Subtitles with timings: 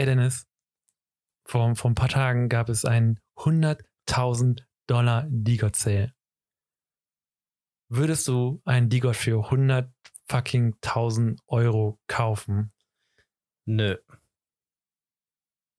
[0.00, 0.48] ey Dennis,
[1.46, 6.14] vor, vor ein paar Tagen gab es einen 100.000 Dollar D-God Sale.
[7.90, 9.92] Würdest du einen D-God für 100
[10.26, 12.72] fucking 1000 Euro kaufen?
[13.66, 13.98] Nö.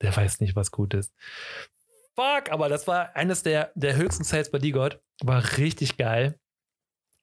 [0.01, 1.15] Der weiß nicht, was gut ist.
[2.13, 5.01] Fuck, aber das war eines der, der höchsten Sales bei D-God.
[5.23, 6.39] War richtig geil.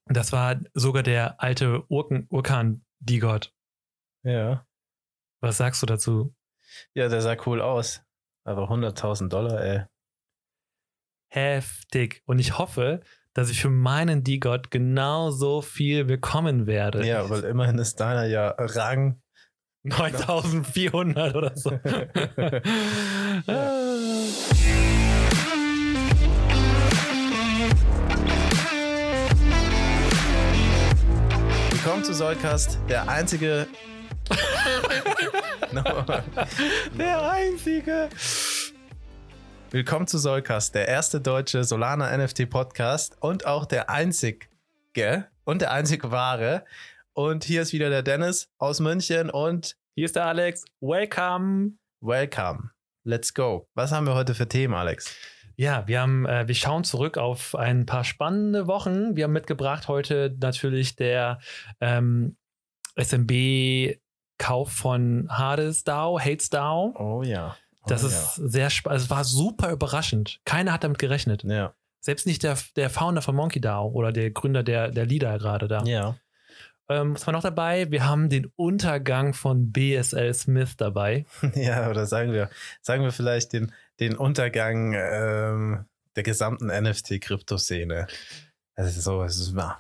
[0.06, 3.54] Das war sogar der alte Urken, Urkan D-God.
[4.24, 4.66] Ja.
[5.40, 6.34] Was sagst du dazu?
[6.94, 8.02] Ja, der sah cool aus.
[8.44, 9.84] Aber 100.000 Dollar, ey.
[11.30, 12.22] Heftig.
[12.24, 13.00] Und ich hoffe,
[13.34, 17.06] dass ich für meinen D-God genauso viel bekommen werde.
[17.06, 19.20] Ja, weil immerhin ist deiner ja Rang
[19.84, 21.70] 9400 oder so.
[31.70, 33.66] Willkommen zu Sollcast, der einzige.
[36.98, 38.08] Der einzige.
[39.70, 44.46] Willkommen zu Sollcast, der erste deutsche Solana NFT Podcast und auch der einzige
[45.44, 46.64] und der einzig wahre.
[47.12, 50.64] Und hier ist wieder der Dennis aus München und Hier ist der Alex.
[50.80, 51.72] Welcome.
[52.00, 52.70] welcome.
[53.04, 53.68] Let's go.
[53.74, 55.14] Was haben wir heute für Themen, Alex?
[55.56, 59.16] Ja, wir haben, äh, wir schauen zurück auf ein paar spannende Wochen.
[59.16, 61.40] Wir haben mitgebracht heute natürlich der
[61.80, 62.38] ähm,
[64.38, 66.94] SMB-Kauf von Hades DAO, Hates DAO.
[66.98, 67.56] Oh ja.
[67.82, 69.02] Oh, Das ist sehr spannend.
[69.02, 70.40] Es war super überraschend.
[70.44, 71.44] Keiner hat damit gerechnet.
[71.44, 71.74] Ja.
[72.00, 75.68] Selbst nicht der, der Founder von Monkey DAO oder der Gründer der, der Leader gerade
[75.68, 75.82] da.
[75.84, 76.16] Ja.
[76.88, 77.90] Ähm, was war noch dabei?
[77.90, 81.26] Wir haben den Untergang von BSL Smith dabei.
[81.54, 82.48] Ja, oder sagen wir,
[82.80, 85.84] sagen wir vielleicht den, den Untergang ähm,
[86.16, 88.06] der gesamten NFT-Kryptoszene.
[88.76, 89.72] Ist so, es ist ein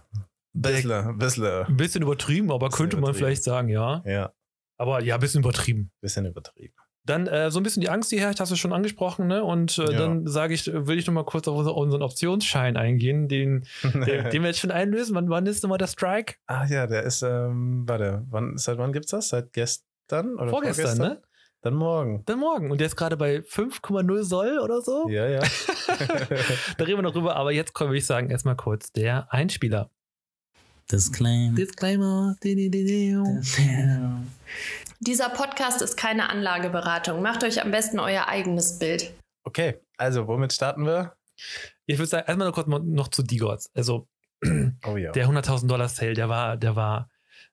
[0.52, 3.26] bisschen, bisschen, bisschen übertrieben, aber könnte man übertrieben.
[3.26, 4.02] vielleicht sagen, ja.
[4.04, 4.32] ja,
[4.78, 5.90] Aber ja, ein bisschen übertrieben.
[6.00, 6.74] bisschen übertrieben.
[7.04, 9.42] Dann äh, so ein bisschen die Angst, die herrscht, hast du schon angesprochen, ne?
[9.42, 9.98] Und äh, Ja.
[9.98, 14.30] dann sage ich, will ich noch mal kurz auf unser, unseren Optionsschein eingehen, den, den,
[14.30, 15.14] den wir jetzt schon einlösen.
[15.14, 16.34] Wann, wann ist nochmal der Strike?
[16.46, 19.30] Ach ja, der ist, ähm, warte, wann, seit wann gibt's das?
[19.30, 21.22] Seit gestern oder Vorgestern, ne?
[21.62, 22.22] Dann morgen.
[22.26, 22.70] Dann morgen.
[22.70, 25.08] Und der ist gerade bei 5,0 Soll oder so.
[25.08, 25.40] Ja, ja.
[26.78, 29.90] da reden wir noch drüber, aber jetzt können wir ich sagen, erstmal kurz der Einspieler.
[30.90, 31.54] Disclaim.
[31.54, 32.34] Disclaimer.
[35.00, 37.20] Dieser Podcast ist keine Anlageberatung.
[37.20, 39.12] Macht euch am besten euer eigenes Bild.
[39.44, 41.14] okay, also womit starten wir?
[41.86, 43.70] Ich würde sagen, erstmal noch kurz noch- zu D-Gods.
[43.74, 44.08] Also
[44.86, 45.12] Oh ja.
[45.12, 47.10] der 100.000 Dollar Sale, der war, der war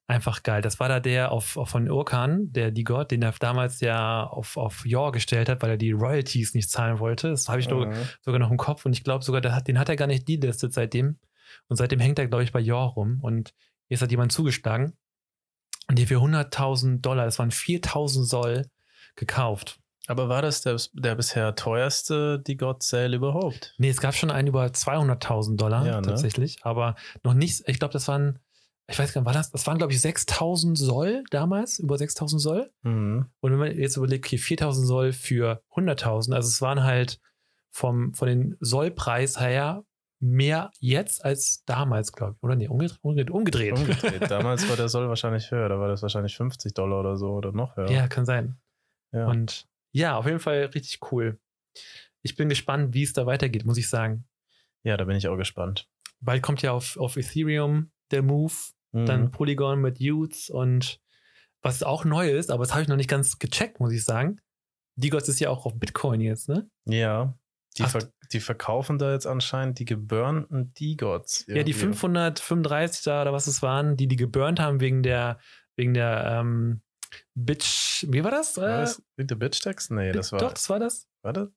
[0.08, 0.62] einfach geil.
[0.62, 4.56] Das war da der auf, auf von Urkan, der D-God, den er damals ja auf,
[4.58, 7.30] auf Yor gestellt hat, weil er die Royalties nicht zahlen wollte.
[7.32, 7.94] Das habe ich nur- Mhm.
[8.22, 10.74] sogar noch im Kopf und ich glaube sogar, hat, den hat er gar nicht delistet
[10.74, 11.18] seitdem.
[11.68, 13.54] Und seitdem hängt er, glaube ich, bei Yor rum und
[13.88, 14.98] jetzt hat jemand zugeschlagen
[15.88, 18.66] und die für 100.000 Dollar, das waren 4.000 Soll,
[19.16, 19.80] gekauft.
[20.08, 23.74] Aber war das der, der bisher teuerste Die God Sale überhaupt?
[23.78, 26.08] Nee, es gab schon einen über 200.000 Dollar Ja, ne?
[26.08, 28.40] tatsächlich, aber noch nicht, ich glaube, das waren,
[28.88, 32.40] ich weiß gar nicht, war das, das waren, glaube ich, 6.000 Soll damals, über 6.000
[32.40, 32.72] Soll.
[32.84, 33.26] Mhm.
[33.40, 37.20] Und wenn man jetzt überlegt, okay, 4.000 Soll für 100.000, also es waren halt
[37.72, 39.84] vom, von den Sollpreis her
[40.20, 42.44] mehr jetzt als damals, glaube ich.
[42.44, 43.30] Oder nee, umgedreht.
[43.32, 44.22] umgedreht, umgedreht.
[44.32, 47.52] Damals war der Soll wahrscheinlich höher, da war das wahrscheinlich 50 Dollar oder so oder
[47.52, 47.90] noch höher.
[47.92, 48.58] Ja, kann sein.
[49.12, 49.28] Ja.
[49.28, 51.40] Und ja, auf jeden Fall richtig cool.
[52.22, 54.26] Ich bin gespannt, wie es da weitergeht, muss ich sagen.
[54.84, 55.88] ja, da bin ich auch gespannt.
[56.22, 58.54] Bald kommt ja auf, auf Ethereum der Move,
[58.94, 59.32] dann Mhm.
[59.32, 61.02] Polygon mit Utes und
[61.62, 64.40] was auch neu ist, aber das habe ich noch nicht ganz gecheckt, muss ich sagen.
[64.96, 66.70] Digos ist ja auch auf Bitcoin jetzt, ne?
[66.86, 67.38] Ja.
[67.78, 67.90] Die, Ach.
[67.92, 71.46] ver die verkaufen da jetzt anscheinend die geburnten D-Gods.
[71.48, 75.40] Ja, die 535 da oder was es waren, die die geburnt haben wegen der,
[75.76, 76.82] wegen der ähm,
[77.34, 78.58] Bitch, wie war das?
[78.58, 79.92] War Äh, das der Bitch-Text?
[79.92, 80.40] Nee, das war.
[80.40, 81.08] Doch, das war das.
[81.22, 81.50] War das?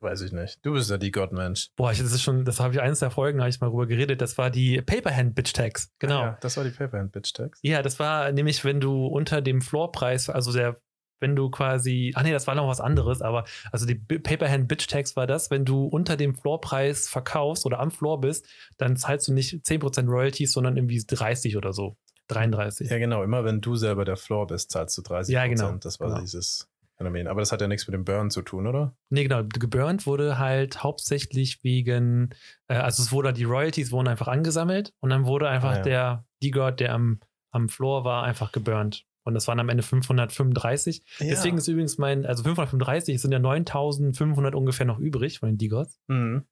[0.00, 0.58] Weiß ich nicht.
[0.62, 1.70] Du bist ja die God-Mensch.
[1.74, 3.86] Boah, ich, das ist schon, das habe ich eins der Folgen, habe ich mal drüber
[3.86, 4.20] geredet.
[4.20, 5.90] Das war die Paperhand Bitch Tags.
[5.98, 6.16] Genau.
[6.16, 6.26] Ah, Ja.
[6.32, 7.64] ja, das war die Paperhand Bitch-Text.
[7.82, 10.76] das war nämlich, wenn du unter dem Floorpreis, also der,
[11.20, 14.86] wenn du quasi, ach nee, das war noch was anderes, aber also die Paperhand Bitch
[14.88, 18.46] Tags war das, wenn du unter dem Floorpreis verkaufst oder am Floor bist,
[18.78, 21.96] dann zahlst du nicht 10% Royalties, sondern irgendwie 30 oder so.
[22.28, 22.90] 33.
[22.90, 23.22] Ja, genau.
[23.22, 25.72] Immer wenn du selber der Floor bist, zahlst du 30 Ja, genau.
[25.76, 26.20] Das war Genau.
[26.20, 27.28] dieses Phänomen.
[27.28, 28.94] Aber das hat ja nichts mit dem Burn zu tun, oder?
[29.10, 29.42] Nee, genau.
[29.44, 32.30] Geburnt wurde halt hauptsächlich wegen,
[32.68, 35.82] äh, also es wurde die Royalties wurden einfach angesammelt und dann wurde einfach Ah, ja.
[35.82, 37.20] der D-God, der am,
[37.52, 39.04] am Floor war, einfach geburnt.
[39.26, 41.02] Und das waren am Ende 535.
[41.20, 45.58] Deswegen ist übrigens mein, also 535 es sind ja 9500 ungefähr noch übrig von den
[45.58, 46.00] D-Gods.
[46.06, 46.44] Mhm.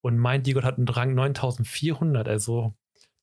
[0.00, 2.74] Und mein D-God hat einen Rang 9400, also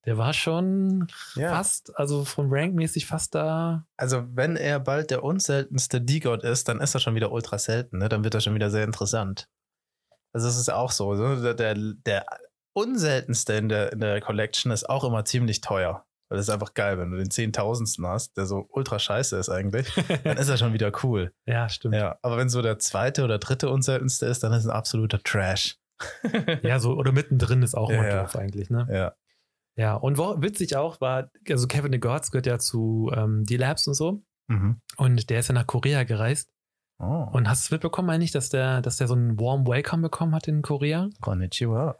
[0.06, 1.56] Der war schon Ja.
[1.56, 3.86] fast, also vom Rank-mäßig fast da.
[3.96, 8.00] Also, wenn er bald der unseltenste D-God ist, dann ist er schon wieder ultra selten,
[8.00, 8.10] ne?
[8.10, 9.48] Dann wird er schon wieder sehr interessant.
[10.34, 11.16] Also, es ist auch so.
[11.16, 11.76] so der, der,
[12.06, 12.26] der
[12.74, 16.06] unseltenste in der, in der Collection ist auch immer ziemlich teuer.
[16.34, 19.50] Weil das ist einfach geil, wenn du den Zehntausendsten hast, der so ultra scheiße ist
[19.50, 19.88] eigentlich,
[20.24, 21.32] dann ist er schon wieder cool.
[21.46, 21.94] ja, stimmt.
[21.94, 25.22] Ja, aber wenn so der zweite oder dritte unseltenste ist, dann ist es ein absoluter
[25.22, 25.78] Trash.
[26.64, 28.22] Ja, so, oder mittendrin ist auch Ja, mal ja.
[28.24, 28.88] doof eigentlich, ne?
[28.92, 29.14] Ja.
[29.76, 33.86] Ja, und wo, witzig auch war, also Kevin the Gods gehört ja zu ähm, D-Labs
[33.88, 34.24] und so.
[34.48, 34.82] Mhm.
[34.98, 36.50] Und der ist ja nach Korea gereist.
[36.98, 37.28] Oh.
[37.32, 40.34] Und hast du es mitbekommen eigentlich, dass der, dass der so einen Warm Welcome bekommen
[40.34, 41.10] hat in Korea?
[41.22, 41.96] Konnichiwa.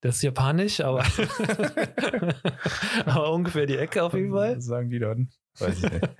[0.00, 1.04] Das ist japanisch, aber,
[3.06, 4.56] aber ungefähr die Ecke auf jeden Fall.
[4.56, 5.30] Was sagen die dann?
[5.58, 6.04] Weiß ich nicht.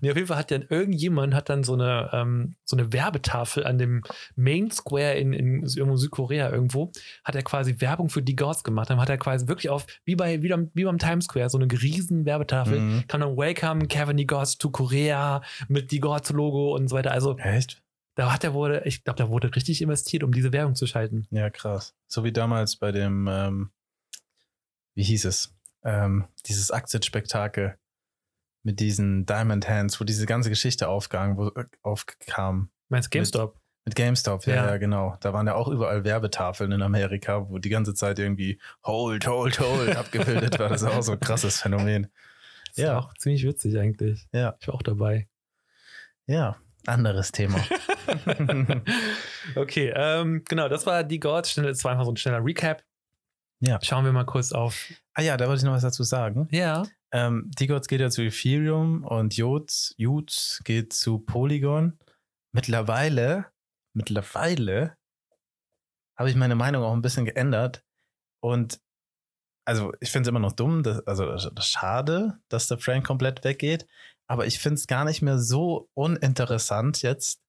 [0.00, 3.64] Nee, auf jeden Fall hat dann irgendjemand hat dann so eine, ähm, so eine Werbetafel
[3.64, 4.02] an dem
[4.34, 6.92] Main Square in, in irgendwo Südkorea irgendwo,
[7.24, 8.90] hat er quasi Werbung für die Gods gemacht.
[8.90, 11.58] Dann hat er quasi wirklich auf, wie, bei, wie, beim, wie beim Times Square, so
[11.58, 12.78] eine riesen Werbetafel.
[12.78, 13.04] Mhm.
[13.08, 17.12] Kam dann Welcome Kevin the Gods to Korea mit die Gods Logo und so weiter.
[17.12, 17.82] Also Echt?
[18.16, 21.28] Da hat er wurde, ich glaube, da wurde richtig investiert, um diese Werbung zu schalten.
[21.30, 21.94] Ja, krass.
[22.08, 23.70] So wie damals bei dem, ähm,
[24.94, 25.54] wie hieß es?
[25.84, 27.78] Ähm, dieses Aktienspektakel
[28.62, 32.70] mit diesen Diamond Hands, wo diese ganze Geschichte aufgegangen, wo, äh, aufkam.
[32.88, 33.60] Meinst du GameStop?
[33.84, 34.66] Mit GameStop, ja, Ja.
[34.70, 35.16] ja, genau.
[35.20, 39.60] Da waren ja auch überall Werbetafeln in Amerika, wo die ganze Zeit irgendwie Hold, Hold,
[39.60, 40.70] Hold abgebildet war.
[40.70, 42.10] Das ist auch so ein krasses Phänomen.
[42.68, 42.84] Das ja.
[42.86, 42.98] Ja.
[42.98, 44.26] auch ziemlich witzig eigentlich.
[44.32, 44.56] Ja.
[44.58, 45.28] Ich war auch dabei.
[46.26, 46.56] Ja,
[46.88, 47.58] anderes Thema.
[49.56, 51.52] okay, ähm, genau, das war die Gods.
[51.52, 52.82] Schnell- Das war einfach so ein schneller Recap.
[53.60, 53.78] Ja.
[53.82, 54.86] Schauen wir mal kurz auf.
[55.14, 56.48] ah ja, da wollte ich noch was dazu sagen.
[56.50, 56.84] Ja.
[57.12, 61.98] Ähm, Digots geht ja zu Ethereum und Jods, Jutes geht zu Polygon.
[62.52, 63.46] Mittlerweile,
[63.94, 64.96] mittlerweile
[66.18, 67.82] habe ich meine Meinung auch ein bisschen geändert.
[68.42, 68.80] Und
[69.66, 73.86] also ich finde es immer noch dumm, dass, also schade, dass der Frank komplett weggeht.
[74.28, 77.40] Aber ich finde es gar nicht mehr so uninteressant, jetzt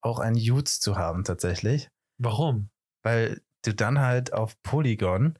[0.00, 1.88] auch einen Jutes zu haben tatsächlich.
[2.18, 2.70] Warum?
[3.02, 5.38] Weil du dann halt auf Polygon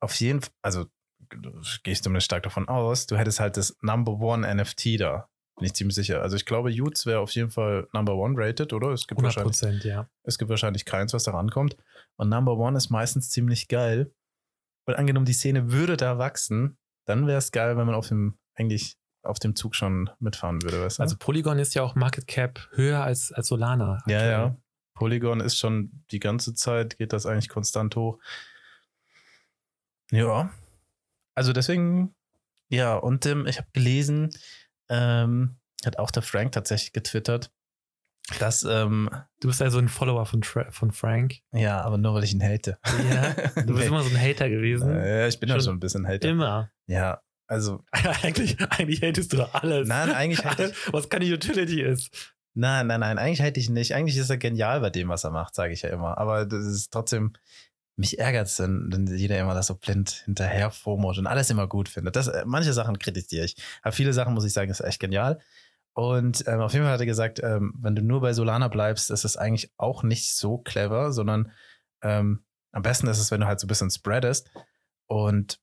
[0.00, 0.86] auf jeden Fall, also
[1.30, 5.28] gehe ich zumindest stark davon aus, du hättest halt das Number One NFT da.
[5.56, 6.22] Bin ich ziemlich sicher.
[6.22, 8.90] Also ich glaube, Utes wäre auf jeden Fall Number One rated, oder?
[8.90, 10.08] Es gibt, 100 wahrscheinlich, Prozent, ja.
[10.24, 11.76] es gibt wahrscheinlich keins, was da rankommt.
[12.16, 14.12] Und Number One ist meistens ziemlich geil.
[14.86, 18.38] Und angenommen, die Szene würde da wachsen, dann wäre es geil, wenn man auf dem,
[18.54, 21.02] eigentlich auf dem Zug schon mitfahren würde, weißt du?
[21.02, 24.02] Also Polygon ist ja auch Market Cap höher als, als Solana.
[24.06, 24.30] Ja, aktuell.
[24.30, 24.56] ja.
[24.94, 28.18] Polygon ist schon die ganze Zeit, geht das eigentlich konstant hoch.
[30.10, 30.50] Ja.
[31.34, 32.14] Also deswegen,
[32.68, 34.30] ja, und ähm, ich habe gelesen,
[34.88, 37.50] ähm, hat auch der Frank tatsächlich getwittert,
[38.38, 39.08] dass, ähm,
[39.40, 41.38] Du bist also ein Follower von, Tra von Frank.
[41.52, 42.78] ja, aber nur weil ich ihn hate.
[43.10, 43.32] Ja.
[43.62, 44.90] Du bist immer so ein Hater gewesen.
[44.94, 46.28] Äh, ja, ich bin ja schon ein bisschen Hater.
[46.28, 46.70] Immer.
[46.86, 47.20] Ja,
[47.52, 47.84] also,
[48.22, 49.86] eigentlich, eigentlich hatest du alles.
[49.86, 52.34] nein, eigentlich alles, ich, was keine Utility ist.
[52.54, 53.94] nein, nein, nein, eigentlich hate ich nicht.
[53.94, 56.16] Eigentlich ist er genial bei dem, was er macht, sage ich ja immer.
[56.16, 57.34] Aber das ist trotzdem,
[57.96, 61.66] mich ärgert es, wenn, wenn jeder immer das so blind hinterher FOMO und alles immer
[61.66, 62.16] gut findet.
[62.16, 63.56] Das, äh, manche Sachen kritisiere ich.
[63.82, 65.38] Aber viele Sachen, muss ich sagen, ist echt genial.
[65.92, 69.10] Und ähm, auf jeden Fall hat er gesagt, ähm, wenn du nur bei Solana bleibst,
[69.10, 71.52] ist es eigentlich auch nicht so clever, sondern
[72.00, 74.50] ähm, am besten ist es, wenn du halt so ein bisschen spreadest.
[75.06, 75.60] Und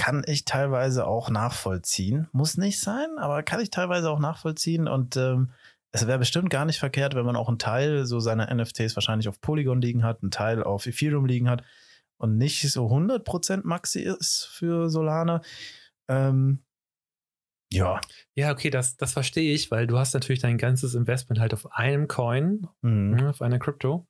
[0.00, 2.26] kann ich teilweise auch nachvollziehen.
[2.32, 4.88] Muss nicht sein, aber kann ich teilweise auch nachvollziehen.
[4.88, 5.50] Und ähm,
[5.92, 9.28] es wäre bestimmt gar nicht verkehrt, wenn man auch einen Teil so seiner NFTs wahrscheinlich
[9.28, 11.64] auf Polygon liegen hat, einen Teil auf Ethereum liegen hat
[12.16, 15.42] und nicht so 100% Maxi ist für Solana.
[16.08, 16.64] Ähm,
[17.70, 18.00] ja.
[18.34, 21.72] Ja, okay, das, das verstehe ich, weil du hast natürlich dein ganzes Investment halt auf
[21.74, 23.10] einem Coin, Mhm.
[23.16, 24.06] ne, auf einer Crypto.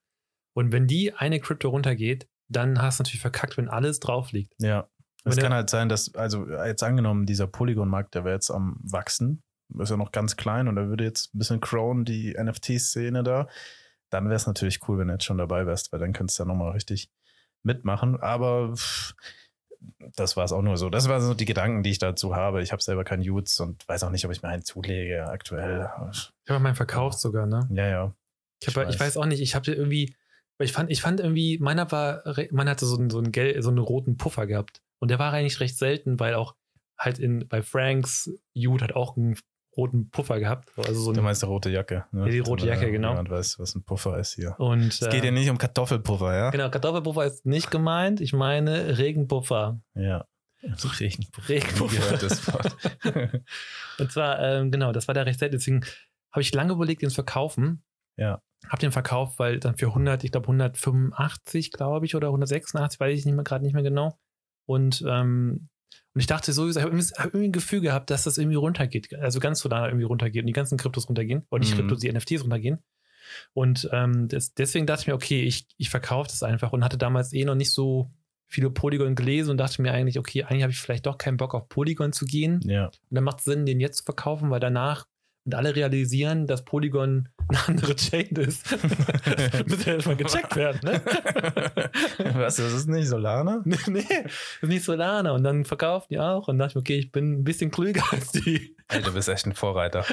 [0.54, 4.54] Und wenn die eine Crypto runtergeht, dann hast du natürlich verkackt, wenn alles drauf liegt.
[4.60, 4.88] Ja.
[5.24, 9.42] Es kann halt sein, dass, also jetzt angenommen, dieser Polygon-Markt, der wäre jetzt am Wachsen,
[9.78, 13.48] ist ja noch ganz klein und da würde jetzt ein bisschen crown die NFT-Szene da.
[14.10, 16.42] Dann wäre es natürlich cool, wenn du jetzt schon dabei wärst, weil dann könntest du
[16.42, 17.10] ja nochmal richtig
[17.62, 18.18] mitmachen.
[18.20, 19.14] Aber pff,
[20.16, 20.90] das war es auch nur so.
[20.90, 22.62] Das waren so die Gedanken, die ich dazu habe.
[22.62, 25.88] Ich habe selber keinen Jutes und weiß auch nicht, ob ich mir einen zulege aktuell.
[26.10, 27.68] Ich habe meinen verkauft sogar, ne?
[27.72, 28.14] Ja, ja.
[28.60, 29.16] Ich, hab, ich, weiß.
[29.16, 30.14] auch nicht, ich habe irgendwie,
[30.58, 33.70] ich fand, ich fand irgendwie, meiner war, meiner hatte so einen, so einen, Gel, so
[33.70, 34.82] einen roten Puffer gehabt.
[35.00, 36.54] Und der war eigentlich recht selten, weil auch
[36.98, 39.36] halt in, bei Franks Jude hat auch einen
[39.76, 40.70] roten Puffer gehabt.
[40.76, 42.04] Also so Du ein, meinst die rote Jacke.
[42.12, 42.26] Ne?
[42.26, 43.10] Ja, die rote Jacke, genau.
[43.10, 44.54] Niemand weiß, was ein Puffer ist hier.
[44.58, 46.50] und Es geht ja äh, nicht um Kartoffelpuffer, ja?
[46.50, 49.80] genau, Kartoffelpuffer ist nicht gemeint, ich meine Regenpuffer.
[49.94, 50.26] Ja.
[50.62, 51.48] Regenpuffer.
[51.48, 51.96] Regenpuffer.
[51.96, 52.76] Gehört das Wort.
[53.98, 55.56] Und zwar, ähm, genau, das war der recht selten.
[55.56, 55.84] Deswegen
[56.32, 57.82] habe ich lange überlegt, den zu verkaufen.
[58.16, 58.42] Ja.
[58.68, 63.18] Habe den verkauft, weil dann für 100, ich glaube 185, glaube ich, oder 186, weiß
[63.18, 64.18] ich nicht mehr gerade nicht mehr genau.
[64.70, 65.68] Und ähm,
[66.12, 68.56] Und ich dachte so, ich habe irgendwie, hab irgendwie ein Gefühl gehabt, dass das irgendwie
[68.56, 69.14] runtergeht.
[69.14, 71.44] Also ganz Solana irgendwie runtergeht und die ganzen Kryptos runtergehen.
[71.50, 71.78] Oder nicht Mhm.
[71.78, 72.78] Kryptos, die NFTs runtergehen.
[73.52, 76.98] Und ähm, das, deswegen dachte ich mir, okay, ich, ich verkaufe das einfach und hatte
[76.98, 78.10] damals eh noch nicht so
[78.48, 81.54] viele Polygon gelesen und dachte mir eigentlich, okay, eigentlich habe ich vielleicht doch keinen Bock
[81.54, 82.60] auf Polygon zu gehen.
[82.64, 82.86] Ja.
[82.86, 85.06] Und dann macht es Sinn, den jetzt zu verkaufen, weil danach
[85.44, 88.70] und alle realisieren, dass Polygon eine andere Chain ist.
[89.68, 91.00] Muss ja erstmal gecheckt werden, ne?
[92.34, 93.62] Was, das ist nicht Solana?
[93.64, 94.32] nee, nee, das
[94.62, 95.32] ist nicht Solana.
[95.32, 98.02] Und dann verkaufen die auch und dachte ich, mir, okay, ich bin ein bisschen klüger
[98.12, 98.76] als die.
[98.88, 100.04] Ey, du bist echt ein Vorreiter.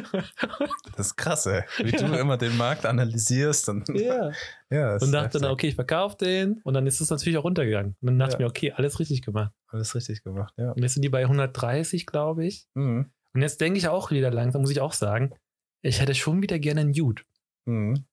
[0.96, 1.64] Das ist krass, ey.
[1.78, 3.70] Wie du immer den Markt analysierst.
[3.70, 4.32] Und, Ja.
[4.70, 5.52] ja, das Und dachte dann, heftig.
[5.54, 6.62] okay, ich verkaufe den.
[6.64, 7.96] Und dann ist es natürlich auch runtergegangen.
[8.02, 8.38] Und dann dachte Ja.
[8.38, 9.52] ich mir, okay, alles richtig gemacht.
[9.70, 10.72] Alles richtig gemacht, ja.
[10.72, 12.68] Und jetzt sind die bei 130, glaube ich.
[12.76, 13.12] Mhm.
[13.34, 15.34] Und jetzt denke ich auch wieder langsam, muss ich auch sagen,
[15.82, 17.24] ich hätte schon wieder gerne einen Jude.
[17.66, 18.06] Mhm.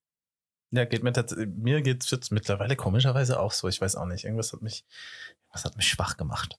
[0.71, 3.69] Ja, geht mir tatsächlich, mir geht es jetzt mittlerweile komischerweise auch so.
[3.69, 4.25] Ich weiß auch nicht.
[4.25, 4.85] Irgendwas hat mich,
[5.53, 6.59] was hat mich schwach gemacht.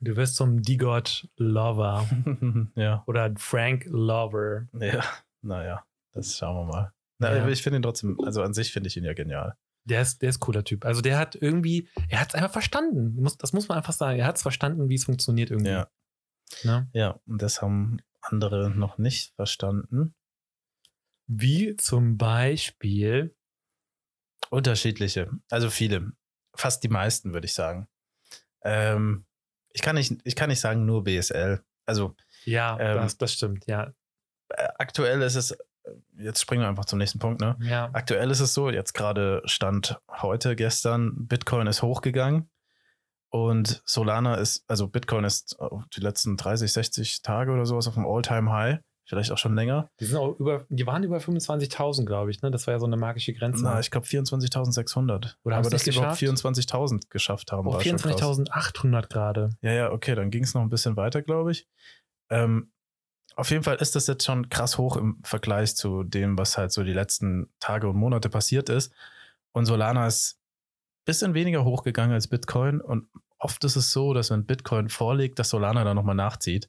[0.00, 2.06] Du wirst zum D-God Lover
[2.74, 3.02] ja.
[3.06, 4.66] oder Frank Lover.
[4.78, 5.02] Ja,
[5.42, 6.92] naja, das schauen wir mal.
[7.18, 7.48] Na, Ja.
[7.48, 9.56] Ich finde ihn trotzdem, also an sich finde ich ihn ja genial.
[9.84, 10.84] Der ist, der ist cooler Typ.
[10.84, 13.14] Also der hat irgendwie, er hat es einfach verstanden.
[13.22, 14.18] Muss, das muss man einfach sagen.
[14.18, 15.70] Er hat es verstanden, wie es funktioniert irgendwie.
[15.70, 15.88] Ja.
[16.62, 16.88] Ne?
[16.92, 20.14] Ja, und das haben andere noch nicht verstanden.
[21.26, 23.34] Wie zum Beispiel,
[24.50, 26.12] Unterschiedliche, also viele,
[26.54, 27.88] fast die meisten, würde ich sagen.
[28.62, 29.26] Ähm,
[29.72, 31.62] ich, kann nicht, ich kann nicht sagen nur BSL.
[31.84, 33.92] Also ja, Ähm, das, das stimmt, ja.
[34.50, 35.56] äh, aktuell ist es,
[36.16, 37.56] jetzt springen wir einfach zum nächsten Punkt, ne?
[37.60, 42.48] Ja, Aktuell ist es so, jetzt gerade stand heute, gestern, Bitcoin ist hochgegangen
[43.30, 45.56] und Solana ist, also Bitcoin ist
[45.94, 49.88] die letzten 30, 60 Tage oder sowas auf dem All-Time-High, vielleicht auch schon länger.
[50.00, 52.50] die sind auch über, die waren über 25.000, glaube ich, ne?
[52.50, 53.62] Das war ja so eine magische Grenze.
[53.64, 55.36] Na, ich glaube 24.600.
[55.44, 56.46] Oder haben Aber sie dass die nicht überhaupt geschafft?
[56.46, 58.20] 24.000 geschafft haben, oh, war schon krass.
[58.20, 59.50] 24.800 gerade.
[59.60, 61.66] Ja, ja, okay, dann ging es noch ein bisschen weiter, glaube ich.
[62.30, 62.72] Ähm,
[63.36, 66.72] auf jeden Fall ist das jetzt schon krass hoch im Vergleich zu dem, was halt
[66.72, 68.92] so die letzten Tage und Monate passiert ist.
[69.52, 70.40] Und Solana ist
[71.06, 72.82] bisschen weniger hochgegangen als Bitcoin.
[72.82, 73.08] Und
[73.38, 76.68] oft ist es so, dass wenn Bitcoin vorliegt, dass Solana dann nochmal nachzieht.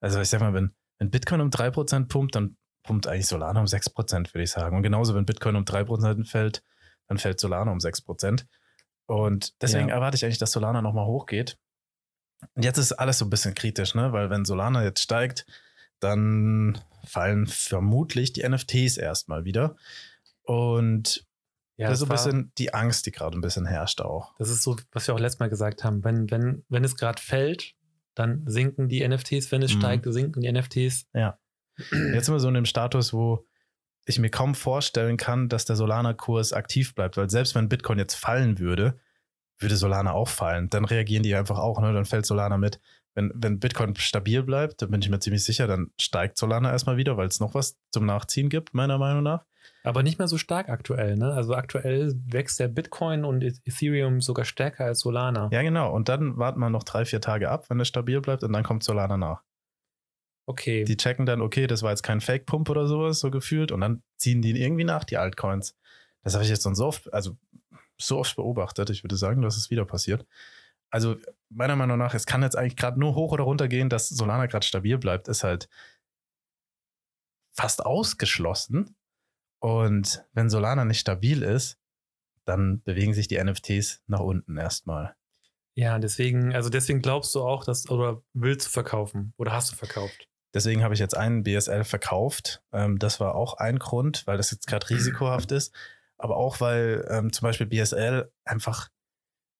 [0.00, 3.66] Also ich sag mal, wenn, wenn Bitcoin um 3% pumpt, dann pumpt eigentlich Solana um
[3.66, 4.76] 6%, würde ich sagen.
[4.76, 6.62] Und genauso, wenn Bitcoin um 3% fällt,
[7.06, 8.44] dann fällt Solana um 6%.
[9.06, 9.94] Und deswegen Ja.
[9.94, 11.58] erwarte ich eigentlich, dass Solana nochmal hochgeht.
[12.54, 14.12] Und jetzt ist alles so ein bisschen kritisch, ne?
[14.12, 15.46] Weil wenn Solana jetzt steigt,
[15.98, 19.76] dann fallen vermutlich die NFTs erstmal wieder.
[20.42, 21.26] Und
[21.78, 24.34] Ja, das ist so ein bisschen die Angst, die gerade ein bisschen herrscht auch.
[24.38, 26.02] Das ist so, was wir auch letztes Mal gesagt haben.
[26.04, 27.74] Wenn, wenn, wenn es gerade fällt,
[28.14, 29.52] dann sinken die NFTs.
[29.52, 29.78] Wenn es Mhm.
[29.78, 31.06] steigt, sinken die NFTs.
[32.12, 33.46] Jetzt sind wir so in dem Status, wo
[34.06, 38.14] ich mir kaum vorstellen kann, dass der Solana-Kurs aktiv bleibt, weil selbst wenn Bitcoin jetzt
[38.14, 38.98] fallen würde,
[39.60, 40.68] würde Solana auch fallen.
[40.70, 41.92] Dann reagieren die einfach auch, ne?
[41.92, 42.80] Dann fällt Solana mit.
[43.14, 46.96] Wenn, wenn Bitcoin stabil bleibt, dann bin ich mir ziemlich sicher, dann steigt Solana erstmal
[46.96, 49.44] wieder, weil es noch was zum Nachziehen gibt, meiner Meinung nach.
[49.84, 51.16] Aber nicht mehr so stark aktuell.
[51.16, 51.32] Ne?
[51.32, 55.48] Also aktuell wächst der Bitcoin und Ethereum sogar stärker als Solana.
[55.52, 55.92] Ja, genau.
[55.94, 58.64] Und dann warten wir noch drei, vier Tage ab, wenn es stabil bleibt, und dann
[58.64, 59.42] kommt Solana nach.
[60.46, 60.84] Okay.
[60.84, 64.02] Die checken dann, okay, das war jetzt kein Fake-Pump oder sowas, so gefühlt, und dann
[64.16, 65.76] ziehen die irgendwie nach, die Altcoins.
[66.22, 67.36] Das habe ich jetzt so oft, also
[68.00, 68.90] so oft beobachtet.
[68.90, 70.26] Ich würde sagen, dass es wieder passiert.
[70.90, 71.16] Also,
[71.50, 74.46] meiner Meinung nach, es kann jetzt eigentlich gerade nur hoch oder runter gehen, dass Solana
[74.46, 75.68] gerade stabil bleibt, ist halt
[77.52, 78.96] fast ausgeschlossen.
[79.60, 81.78] Und wenn Solana nicht stabil ist,
[82.44, 85.14] dann bewegen sich die NFTs nach unten erstmal.
[85.74, 89.32] ja, deswegen, also deswegen glaubst du auch, dass, oder willst du verkaufen?
[89.36, 90.28] Oder hast du verkauft?
[90.54, 92.62] Deswegen habe ich jetzt einen BSL verkauft.
[92.72, 95.74] Ähm, das war auch ein Grund, weil das jetzt gerade risikohaft ist.
[96.16, 98.88] Aber auch, weil ähm, zum Beispiel BSL einfach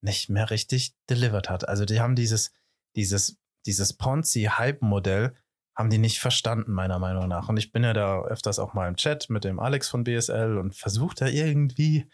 [0.01, 1.69] nicht mehr richtig delivered hat.
[1.69, 2.53] Also die haben dieses,
[2.97, 5.37] dieses, dieses Ponzi-Hype-Modell
[5.79, 7.49] haben die nicht verstanden, meiner Meinung nach.
[7.49, 10.59] Und ich bin ja da öfters auch mal im Chat mit dem Alex von BSL
[10.59, 12.11] und versuche da irgendwie,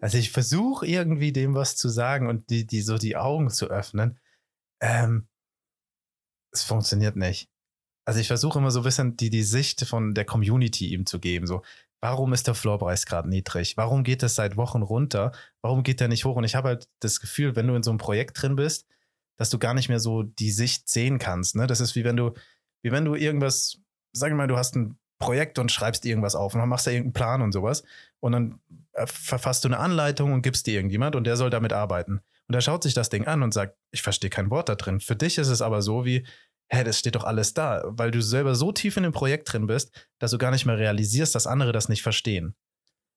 [0.00, 3.66] also ich versuche irgendwie dem was zu sagen und die, die so die Augen zu
[3.66, 4.18] öffnen.
[4.80, 5.28] Ähm,
[6.52, 7.50] es funktioniert nicht.
[8.06, 11.20] Also ich versuche immer so ein bisschen die, die Sicht von der Community ihm zu
[11.20, 11.46] geben.
[11.46, 11.62] So,
[12.00, 13.76] warum ist der Floorpreis gerade niedrig?
[13.76, 15.32] Warum geht es seit Wochen runter?
[15.60, 16.36] Warum geht der nicht hoch?
[16.36, 18.86] Und ich habe halt das Gefühl, wenn du in so einem Projekt drin bist,
[19.36, 21.56] dass du gar nicht mehr so die Sicht sehen kannst.
[21.56, 21.66] Ne?
[21.66, 22.32] Das ist wie wenn du,
[22.82, 23.78] wie wenn du irgendwas,
[24.12, 27.12] sag mal, du hast ein Projekt und schreibst irgendwas auf und dann machst du irgendeinen
[27.12, 27.84] Plan und sowas.
[28.20, 28.60] Und dann
[28.92, 32.20] äh, verfasst du eine Anleitung und gibst dir irgendjemand und der soll damit arbeiten.
[32.48, 35.00] Und er schaut sich das Ding an und sagt, ich verstehe kein Wort da drin.
[35.00, 36.26] Für dich ist es aber so wie,
[36.68, 39.66] hä, das steht doch alles da, weil du selber so tief in dem Projekt drin
[39.66, 42.54] bist, dass du gar nicht mehr realisierst, dass andere das nicht verstehen.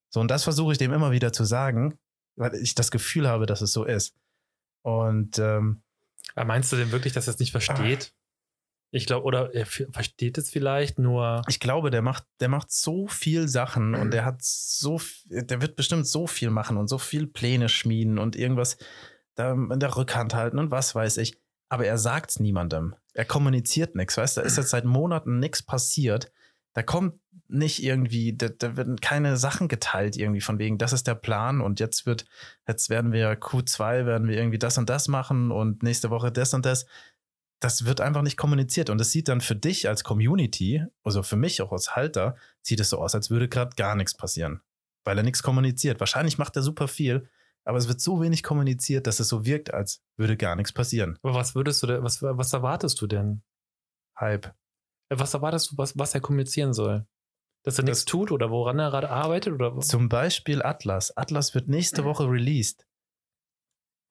[0.10, 1.98] So, und das versuche ich dem immer wieder zu sagen,
[2.38, 4.16] weil ich das Gefühl habe, dass es so ist.
[4.84, 5.82] Und ähm,
[6.36, 8.14] Aber meinst du denn wirklich, dass er es nicht versteht?
[8.92, 11.42] Ich glaube, oder er f- versteht es vielleicht, nur.
[11.50, 15.76] Ich glaube, der macht, der macht so viel Sachen und der hat so, der wird
[15.76, 18.78] bestimmt so viel machen und so viel Pläne schmieden und irgendwas
[19.36, 21.38] da in der Rückhand halten und was weiß ich.
[21.68, 22.96] Aber er sagt niemandem.
[23.14, 24.42] Er kommuniziert nichts, weißt du?
[24.42, 26.32] Da ist jetzt seit Monaten nichts passiert.
[26.74, 27.16] Da kommt
[27.48, 31.62] nicht irgendwie, da, da werden keine Sachen geteilt irgendwie von wegen, das ist der Plan
[31.62, 32.26] und jetzt wird,
[32.68, 36.54] jetzt werden wir Q2, werden wir irgendwie das und das machen und nächste Woche das
[36.54, 36.86] und das.
[37.66, 41.36] Das wird einfach nicht kommuniziert und es sieht dann für dich als Community, also für
[41.36, 44.62] mich auch als Halter, sieht es so aus, als würde gerade gar nichts passieren,
[45.04, 46.00] weil er nichts kommuniziert.
[46.00, 47.28] Wahrscheinlich macht er super viel,
[47.64, 51.18] aber es wird so wenig kommuniziert, dass es so wirkt, als würde gar nichts passieren.
[51.24, 53.42] Aber was würdest du denn, was, was erwartest du denn?
[54.20, 54.46] Hype.
[55.10, 57.08] Äh, Was erwartest du, was, was er kommunizieren soll?
[57.64, 59.54] Dass er Das- nichts tut oder woran er gerade arbeitet?
[59.56, 59.80] Oder?
[59.80, 61.18] Zum Beispiel Atlas.
[61.18, 62.86] Atlas wird nächste Woche released.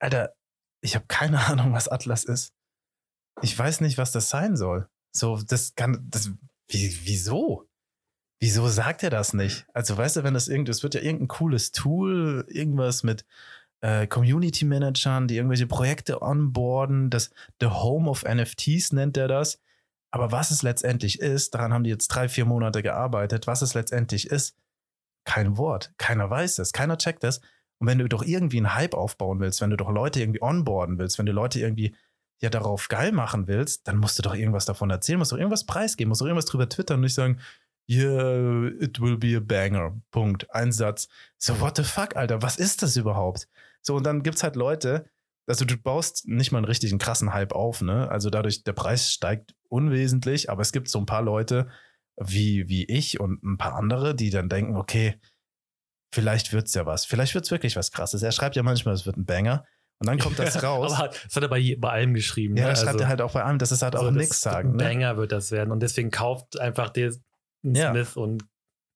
[0.00, 0.34] Alter,
[0.82, 2.52] ich habe keine Ahnung, was Atlas ist.
[3.42, 4.88] Ich weiß nicht, was das sein soll.
[5.12, 6.30] So, das kann, das,
[6.68, 7.68] wie, wieso?
[8.40, 9.66] Wieso sagt er das nicht?
[9.72, 13.24] Also, weißt du, wenn das irgend, es wird ja irgendein cooles Tool, irgendwas mit
[13.80, 19.60] äh, Community Managern, die irgendwelche Projekte onboarden, das The Home of NFTs nennt er das.
[20.10, 23.74] Aber was es letztendlich ist, daran haben die jetzt drei, vier Monate gearbeitet, was es
[23.74, 24.56] letztendlich ist,
[25.24, 25.92] kein Wort.
[25.98, 27.40] Keiner weiß es, keiner checkt es.
[27.78, 30.98] Und wenn du doch irgendwie einen Hype aufbauen willst, wenn du doch Leute irgendwie onboarden
[30.98, 31.94] willst, wenn du Leute irgendwie
[32.40, 35.64] ja darauf geil machen willst, dann musst du doch irgendwas davon erzählen, musst doch irgendwas
[35.64, 37.40] preisgeben, musst doch irgendwas drüber twittern und nicht sagen,
[37.88, 40.00] yeah, it will be a banger.
[40.10, 40.50] Punkt.
[40.54, 41.08] Ein Satz.
[41.38, 43.48] So, what the fuck, Alter, was ist das überhaupt?
[43.82, 45.10] So, und dann gibt's halt Leute,
[45.46, 48.10] also du baust nicht mal einen richtigen krassen Hype auf, ne?
[48.10, 51.68] Also dadurch, der Preis steigt unwesentlich, aber es gibt so ein paar Leute,
[52.16, 55.20] wie, wie ich und ein paar andere, die dann denken, okay,
[56.14, 57.04] vielleicht wird's ja was.
[57.04, 58.22] Vielleicht wird's wirklich was krasses.
[58.22, 59.66] Er schreibt ja manchmal, es wird ein Banger.
[59.98, 60.92] Und dann kommt das raus.
[60.92, 62.56] Aber das hat er bei, bei allem geschrieben.
[62.56, 62.70] ja, ne?
[62.70, 63.58] das schreibt Also- er halt auch bei allem.
[63.58, 64.70] Das ist halt auch also sagen.
[64.70, 64.84] Ein Ne?
[64.84, 65.70] Banger wird das werden.
[65.72, 67.12] Und deswegen kauft einfach der
[67.62, 67.90] Ja.
[67.90, 68.44] Smith und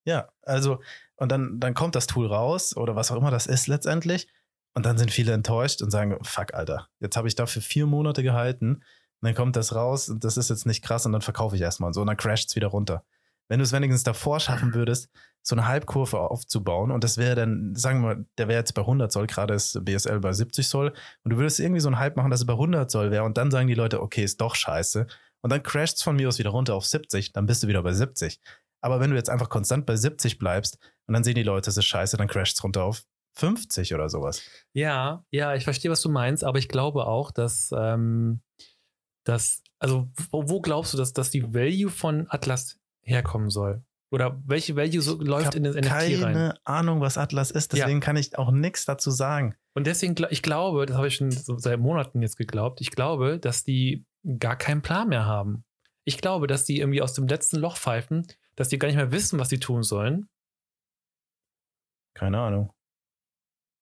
[0.05, 0.81] Ja, also,
[1.17, 4.29] und dann, dann kommt das Tool raus oder was auch immer das ist letztendlich.
[4.75, 8.23] Und dann sind viele enttäuscht und sagen, fuck, Alter, jetzt habe ich dafür vier Monate
[8.23, 8.75] gehalten.
[8.77, 8.83] Und
[9.27, 11.89] dann kommt das raus und das ist jetzt nicht krass und dann verkaufe ich erstmal
[11.89, 13.05] und so und dann crasht es wieder runter.
[13.49, 15.11] Wenn du es wenigstens davor schaffen würdest,
[15.43, 18.83] so eine Halbkurve aufzubauen und das wäre dann, sagen wir mal, der wäre jetzt bei
[18.83, 20.93] 100 Zoll, gerade ist BSL bei 70 Zoll
[21.25, 23.39] und du würdest irgendwie so einen Hype machen, dass es bei 100 Zoll wäre und
[23.39, 25.07] dann sagen die Leute, okay, ist doch scheiße
[25.41, 27.83] und dann crasht es von mir aus wieder runter auf 70, dann bist du wieder
[27.83, 28.41] bei 70.
[28.81, 31.77] Aber wenn du jetzt einfach konstant bei 70 bleibst und dann sehen die Leute, es
[31.77, 33.03] ist scheiße, dann crasht es runter auf
[33.35, 34.43] 50 oder sowas.
[34.73, 38.41] Ja, ja, ich verstehe, was du meinst, aber ich glaube auch, dass, ähm,
[39.25, 43.83] dass also wo, wo glaubst du, dass, dass die Value von Atlas herkommen soll?
[44.11, 46.59] Oder welche Value so läuft in das NFT Keine rein?
[46.65, 49.55] Ahnung, was Atlas ist, deswegen kann ich auch nichts dazu sagen.
[49.75, 53.65] Und deswegen, ich glaube, das habe ich schon seit Monaten jetzt geglaubt, ich glaube, dass
[53.65, 54.07] die
[54.39, 55.65] gar keinen Plan mehr haben.
[56.05, 59.13] Ich glaube, dass die irgendwie aus dem letzten Loch pfeifen, dass die gar nicht mehr
[59.13, 60.29] wissen, was sie tun sollen.
[62.15, 62.73] Keine Ahnung.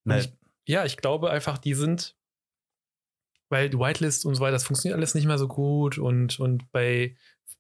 [0.05, 2.17] Nee, ich, ja, ich glaube einfach, die sind,
[3.49, 6.71] weil die Whitelist und so weiter, das funktioniert alles nicht mehr so gut und, und
[6.73, 7.17] bei,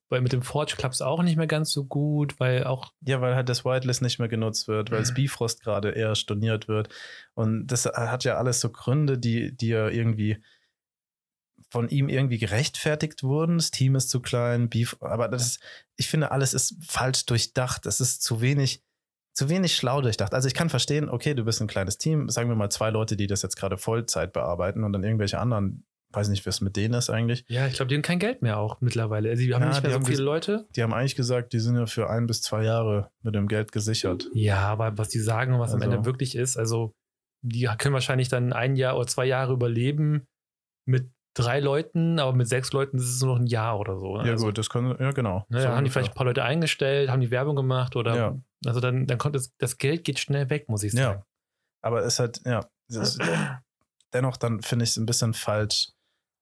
[0.08, 3.20] bei mit dem Forge klappt es auch nicht mehr ganz so gut, weil auch, ja,
[3.20, 5.14] weil halt das Whitelist nicht mehr genutzt wird, weil das Mhm.
[5.16, 6.88] Bifrost gerade eher storniert wird.
[7.34, 10.42] Und das hat ja alles so Gründe, die, die ja irgendwie
[11.70, 13.58] von ihm irgendwie gerechtfertigt wurden.
[13.58, 15.60] Das Team ist zu klein, Beef, aber das ist,
[15.96, 17.86] ich finde, alles ist falsch durchdacht.
[17.86, 18.84] Es ist zu wenig,
[19.32, 20.34] zu wenig schlau durchdacht.
[20.34, 23.16] Also ich kann verstehen, okay, du bist ein kleines Team, sagen wir mal zwei Leute,
[23.16, 26.94] die das jetzt gerade Vollzeit bearbeiten und dann irgendwelche anderen, weiß nicht, was mit denen
[26.94, 27.44] ist eigentlich.
[27.48, 29.28] ja, ich glaube, die haben kein Geld mehr auch mittlerweile.
[29.30, 30.66] Also, die haben Ja, nicht mehr so viele Leute.
[30.76, 33.72] Die haben eigentlich gesagt, die sind ja für ein bis zwei Jahre mit dem Geld
[33.72, 34.28] gesichert.
[34.32, 36.92] Ja, aber was die sagen und was am Also- Ende wirklich ist, also
[37.42, 40.26] die können wahrscheinlich dann ein Jahr oder zwei Jahre überleben
[40.88, 44.16] mit drei Leuten, aber mit sechs Leuten ist es nur noch ein Jahr oder so.
[44.16, 45.44] Ja, also, gut, das können, ja, genau.
[45.50, 48.38] Ne, So haben die vielleicht ein paar Leute eingestellt, haben die Werbung gemacht oder Ja.
[48.64, 51.02] also dann, dann kommt das, das Geld geht schnell weg, muss ich Ja.
[51.02, 51.22] sagen.
[51.82, 53.20] Aber es ist halt, ja, ist,
[54.14, 55.88] dennoch dann finde ich es ein bisschen falsch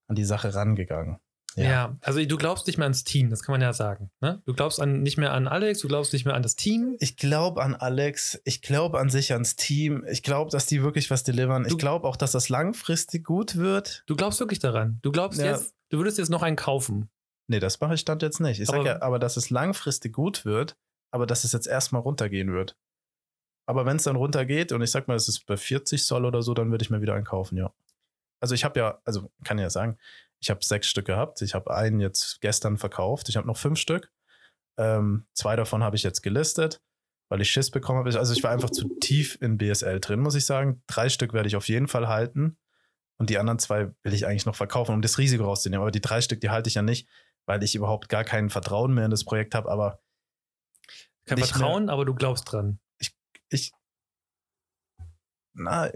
[0.09, 1.19] an die Sache rangegangen.
[1.57, 1.97] Ja.
[2.01, 4.11] also du glaubst nicht mehr ans Team, das kann man ja sagen.
[4.21, 4.43] Ne?
[4.45, 6.97] Du glaubst an, nicht mehr an Alex, du glaubst nicht mehr an das Team.
[6.99, 11.13] Ich glaube an Alex, ich glaube an sich ans Team, ich glaube, dass die wirklich
[11.13, 11.63] was delivern.
[11.63, 14.03] Du- ich glaube auch, dass das langfristig gut wird.
[14.07, 14.99] Du glaubst wirklich daran.
[15.03, 15.53] Du glaubst Ja.
[15.53, 17.09] jetzt, du würdest jetzt noch einen kaufen.
[17.47, 18.59] Nee, das mache ich stand jetzt nicht.
[18.59, 20.75] Ich sage ja, aber dass es langfristig gut wird,
[21.13, 22.75] aber dass es jetzt erstmal runtergehen wird.
[23.67, 26.43] Aber wenn es dann runtergeht und ich sag mal, es ist bei 40 Soll oder
[26.43, 27.73] so, dann würde ich mir wieder einen kaufen, ja.
[28.45, 29.97] Also ich habe ja, also kann ja sagen,
[30.39, 31.41] ich habe sechs Stück gehabt.
[31.41, 33.31] Ich habe einen jetzt gestern verkauft.
[33.31, 34.13] Ich habe noch fünf Stück.
[34.77, 36.83] Ähm, zwei davon habe ich jetzt gelistet,
[37.31, 38.19] weil ich Schiss bekommen habe.
[38.19, 40.83] Also ich war einfach zu tief in BSL drin, muss ich sagen.
[40.87, 42.59] Drei Stück werde ich auf jeden Fall halten.
[43.17, 45.81] Und die anderen zwei will ich eigentlich noch verkaufen, um das Risiko rauszunehmen.
[45.81, 47.09] Aber die drei Stück, die halte ich ja nicht,
[47.47, 49.71] weil ich überhaupt gar kein Vertrauen mehr in das Projekt habe.
[49.71, 50.03] Aber
[51.25, 52.81] Kein Vertrauen, aber du glaubst dran.
[53.49, 53.73] ich.
[55.55, 55.91] Na,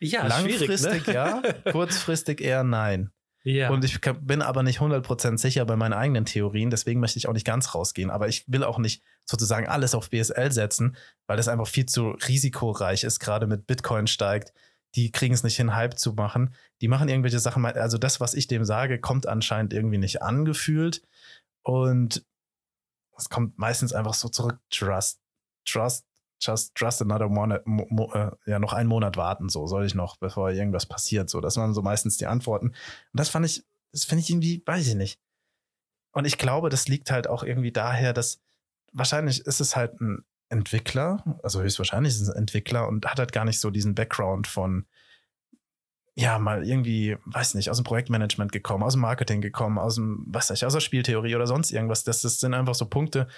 [0.00, 1.14] Ja, langfristig ne?
[1.14, 3.10] ja, kurzfristig eher nein.
[3.44, 3.68] ja.
[3.70, 7.34] Und ich bin aber nicht 100% sicher bei meinen eigenen Theorien, deswegen möchte ich auch
[7.34, 8.10] nicht ganz rausgehen.
[8.10, 12.10] Aber ich will auch nicht sozusagen alles auf BSL setzen, weil das einfach viel zu
[12.10, 14.54] risikoreich ist, gerade mit Bitcoin steigt.
[14.96, 16.54] Die kriegen es nicht hin, Hype zu machen.
[16.80, 21.02] Die machen irgendwelche Sachen, also das, was ich dem sage, kommt anscheinend irgendwie nicht angefühlt.
[21.62, 22.24] Und
[23.16, 25.20] es kommt meistens einfach so zurück, trust,
[25.66, 26.06] trust,
[26.40, 29.94] just trust another monat, mo, mo, äh, ja, noch einen Monat warten, so soll ich
[29.94, 31.30] noch, bevor irgendwas passiert.
[31.30, 32.68] So, das waren so meistens die Antworten.
[32.68, 32.76] Und
[33.12, 35.18] das fand ich, das finde ich irgendwie, weiß ich nicht.
[36.12, 38.40] Und ich glaube, das liegt halt auch irgendwie daher, dass
[38.92, 43.32] wahrscheinlich ist es halt ein Entwickler, also höchstwahrscheinlich ist es ein Entwickler und hat halt
[43.32, 44.86] gar nicht so diesen Background von,
[46.16, 50.24] ja, mal irgendwie, weiß nicht, aus dem Projektmanagement gekommen, aus dem Marketing gekommen, aus dem,
[50.26, 52.02] was weiß ich, aus der Spieltheorie oder sonst irgendwas.
[52.02, 53.28] Das, das sind einfach so Punkte,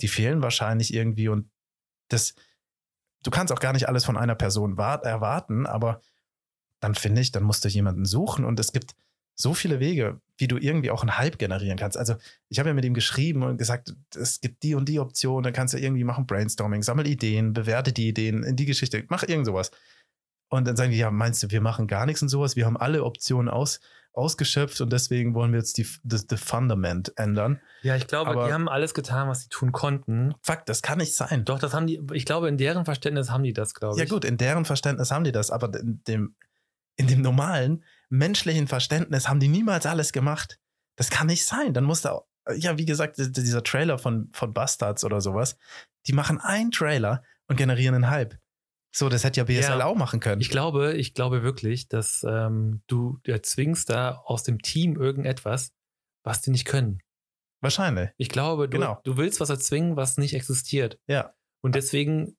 [0.00, 1.50] die fehlen wahrscheinlich irgendwie und
[2.08, 2.34] das,
[3.22, 6.00] du kannst auch gar nicht alles von einer Person wart, erwarten, aber
[6.80, 8.94] dann finde ich, dann musst du jemanden suchen und es gibt
[9.34, 11.96] so viele Wege, wie du irgendwie auch einen Hype generieren kannst.
[11.96, 12.14] Also
[12.48, 15.52] ich habe ja mit ihm geschrieben und gesagt, es gibt die und die Option, dann
[15.52, 19.46] kannst du irgendwie machen Brainstorming, sammel Ideen, bewerte die Ideen in die Geschichte, mach irgend
[19.46, 19.70] sowas.
[20.48, 22.76] Und dann sagen die, ja, meinst du, wir machen gar nichts und sowas, wir haben
[22.76, 23.80] alle Optionen aus,
[24.12, 27.60] ausgeschöpft und deswegen wollen wir jetzt die, das, das Fundament ändern.
[27.82, 30.34] ja, ich glaube, aber- die haben alles getan, was sie tun konnten.
[30.42, 31.44] Fuck, das kann nicht sein.
[31.44, 34.10] Doch, das haben die, ich glaube, in deren Verständnis haben die das, glaube Ja ich.
[34.10, 36.34] gut, in deren Verständnis haben die das, aber in dem,
[36.96, 40.58] in dem normalen menschlichen Verständnis haben die niemals alles gemacht.
[40.96, 41.72] Das kann nicht sein.
[41.72, 42.20] Dann muss da,
[42.56, 45.56] ja, wie gesagt, di- dieser Trailer von, von Bastards oder sowas,
[46.08, 48.34] die machen einen Trailer und generieren einen Hype.
[48.92, 49.84] So, das hätte ja BSL Ja.
[49.86, 50.40] auch machen können.
[50.40, 55.72] Ich glaube, ich glaube wirklich, dass ähm, du erzwingst da aus dem Team irgendetwas,
[56.24, 57.00] was die nicht können.
[57.62, 58.10] Wahrscheinlich.
[58.16, 59.00] Ich glaube, du, Genau.
[59.04, 60.98] du willst was erzwingen, was nicht existiert.
[61.06, 61.34] Ja.
[61.62, 62.36] Und deswegen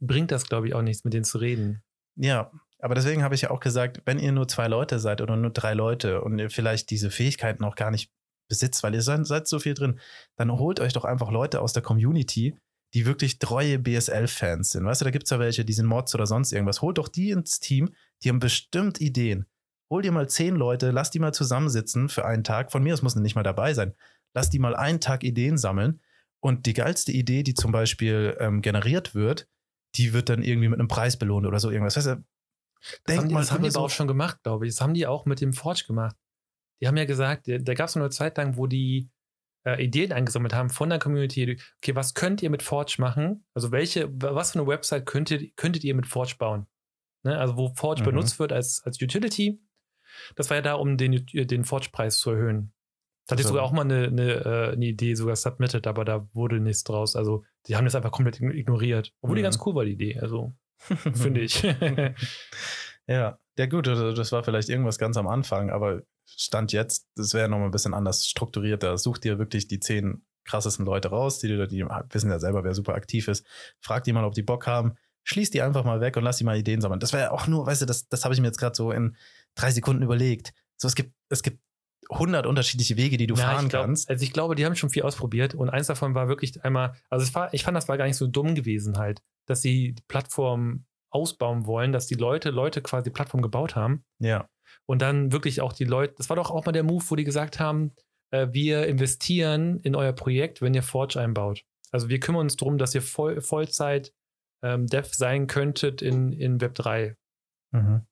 [0.00, 1.82] bringt das, glaube ich, auch nichts, mit denen zu reden.
[2.16, 5.36] Ja, aber deswegen habe ich ja auch gesagt, wenn ihr nur zwei Leute seid oder
[5.36, 8.12] nur drei Leute und ihr vielleicht diese Fähigkeiten auch gar nicht
[8.48, 10.00] besitzt, weil ihr seid, seid so viel drin,
[10.36, 12.56] dann holt euch doch einfach Leute aus der Community,
[12.94, 14.84] die wirklich treue BSL-Fans sind.
[14.84, 16.80] Weißt du, da gibt es ja welche, die sind Mods oder sonst irgendwas.
[16.80, 17.90] Holt doch die ins Team,
[18.22, 19.46] die haben bestimmt Ideen.
[19.90, 22.72] Hol dir mal zehn Leute, lass die mal zusammensitzen für einen Tag.
[22.72, 23.94] Von mir aus muss nicht mal dabei sein.
[24.34, 26.00] Lass die mal einen Tag Ideen sammeln.
[26.40, 29.48] Und die geilste Idee, die zum Beispiel ähm, generiert wird,
[29.96, 31.96] die wird dann irgendwie mit einem Preis belohnt oder so irgendwas.
[31.96, 32.24] Weißt du,
[32.80, 34.74] Das denk haben die, mal das haben die drüber aber auch schon gemacht, glaube ich.
[34.74, 36.16] Das haben die auch mit dem Forge gemacht.
[36.80, 39.08] Die haben ja gesagt, da gab es eine Zeit lang, wo die
[39.64, 41.58] äh, Ideen eingesammelt haben von der Community.
[41.82, 43.44] Okay, was könnt ihr mit Forge machen?
[43.54, 46.66] Also welche, was für eine Website könntet, könntet ihr mit Forge bauen?
[47.24, 47.38] Ne?
[47.38, 48.06] Also wo Forge Mhm.
[48.06, 49.60] benutzt wird als, als Utility.
[50.36, 52.72] Das war ja da, um den, den Forge-Preis zu erhöhen.
[53.26, 56.04] Da hatte ich Also- sogar auch mal eine, eine, äh, eine Idee sogar submitted, aber
[56.04, 57.14] da wurde nichts draus.
[57.14, 59.12] Also die haben das einfach komplett ignoriert.
[59.20, 59.44] Obwohl die Mhm.
[59.44, 60.18] ganz cool war, die Idee.
[60.18, 60.54] Also
[61.14, 61.62] finde ich.
[63.06, 66.02] Ja, ja gut, also das war vielleicht irgendwas ganz am Anfang, aber
[66.36, 68.98] Stand jetzt, das wäre noch mal ein bisschen anders strukturierter.
[68.98, 72.94] Such dir wirklich die zehn krassesten Leute raus, die, die wissen ja selber, wer super
[72.94, 73.46] aktiv ist.
[73.80, 74.94] Frag die mal, ob die Bock haben.
[75.24, 77.00] Schließ die einfach mal weg und lass die mal Ideen sammeln.
[77.00, 78.90] Das wäre ja auch nur, weißt du, das, das habe ich mir jetzt gerade so
[78.92, 79.14] in
[79.54, 80.54] drei Sekunden überlegt.
[80.76, 81.60] So, es gibt, es gibt
[82.10, 84.08] hundert unterschiedliche Wege, die du Ja, fahren ich glaub, kannst.
[84.08, 87.24] Also ich glaube, die haben schon viel ausprobiert und eins davon war wirklich einmal, also
[87.24, 90.02] es war, ich fand, das war gar nicht so dumm gewesen halt, dass sie die
[90.08, 94.48] Plattform ausbauen wollen, dass die Leute, Leute quasi die Plattform gebaut haben Ja,
[94.88, 97.24] und dann wirklich auch die Leute, das war doch auch mal der Move, wo die
[97.24, 97.92] gesagt haben,
[98.30, 101.64] äh, wir investieren in euer Projekt, wenn ihr Forge einbaut.
[101.92, 104.14] Also wir kümmern uns darum, dass ihr voll, Vollzeit
[104.62, 107.16] ähm, Dev sein könntet in, in Web 3.
[107.72, 108.06] mhm.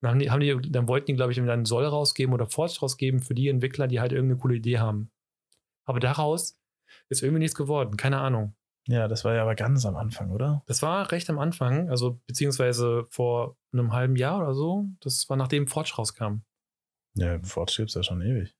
[0.00, 2.78] Dann, haben die, haben die, dann wollten die, glaube ich, dann Soll rausgeben oder Forge
[2.80, 5.10] rausgeben für die Entwickler, die halt irgendeine coole Idee haben.
[5.86, 6.60] Aber daraus
[7.08, 7.96] ist irgendwie nichts geworden.
[7.96, 8.54] Keine Ahnung.
[8.88, 10.62] Ja, das war ja aber ganz am Anfang, oder?
[10.66, 14.86] Das war recht am Anfang, also beziehungsweise vor einem halben Jahr oder so.
[15.00, 16.38] Das war nachdem Forge rauskam.
[17.14, 18.56] Ja, Forge gibt's ja schon ewig.